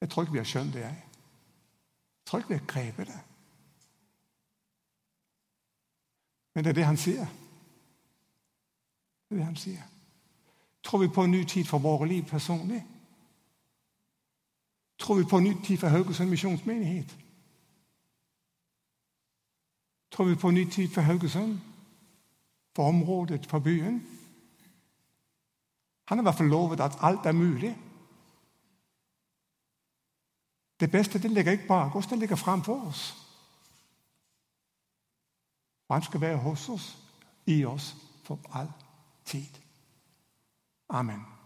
Jeg 0.00 0.11
tror 0.11 0.22
ikke 0.22 0.33
vi 0.33 0.38
har 0.38 0.44
skjønt 0.44 0.74
det. 0.74 0.80
Jeg 0.80 1.04
Jeg 2.18 2.26
tror 2.26 2.38
ikke 2.38 2.48
vi 2.48 2.54
har 2.54 2.66
grepet 2.66 3.06
det. 3.06 3.20
Men 6.54 6.64
det 6.64 6.70
er 6.70 6.74
det 6.74 6.85
han 6.85 6.96
sier. 6.96 7.26
Det 9.28 9.35
er 9.35 9.37
det 9.37 9.44
han 9.44 9.56
sier. 9.56 9.83
Tror 10.83 10.98
vi 10.98 11.09
på 11.09 11.24
en 11.24 11.30
ny 11.30 11.44
tid 11.44 11.64
for 11.64 11.78
våre 11.78 12.09
liv 12.09 12.22
personlig? 12.24 12.87
Tror 14.98 15.14
vi 15.14 15.24
på 15.24 15.38
en 15.38 15.44
ny 15.44 15.54
tid 15.64 15.78
for 15.78 15.88
Haugesund 15.88 16.30
misjonsmenighet? 16.30 17.18
Tror 20.11 20.24
vi 20.24 20.35
på 20.35 20.48
en 20.48 20.54
ny 20.54 20.70
tid 20.70 20.88
for 20.88 21.00
Haugesund? 21.00 21.59
For 22.76 22.88
området, 22.88 23.47
for 23.47 23.59
byen? 23.59 24.20
Han 26.11 26.18
har 26.18 26.22
i 26.22 26.26
hvert 26.26 26.34
fall 26.34 26.50
lovet 26.50 26.80
at 26.80 26.98
alt 27.06 27.26
er 27.26 27.32
mulig. 27.32 27.70
Det 30.80 30.90
beste 30.90 31.22
det 31.22 31.30
ligger 31.30 31.52
ikke 31.52 31.68
bak 31.68 31.96
oss, 31.96 32.06
det 32.06 32.18
ligger 32.18 32.36
framfor 32.36 32.86
oss. 32.88 33.02
Og 35.88 35.96
han 35.96 36.02
skal 36.02 36.20
være 36.20 36.36
hos 36.36 36.68
oss, 36.68 36.98
i 37.46 37.64
oss, 37.64 37.96
for 38.24 38.38
all 38.52 38.72
tid. 39.24 39.61
Amen. 40.88 41.39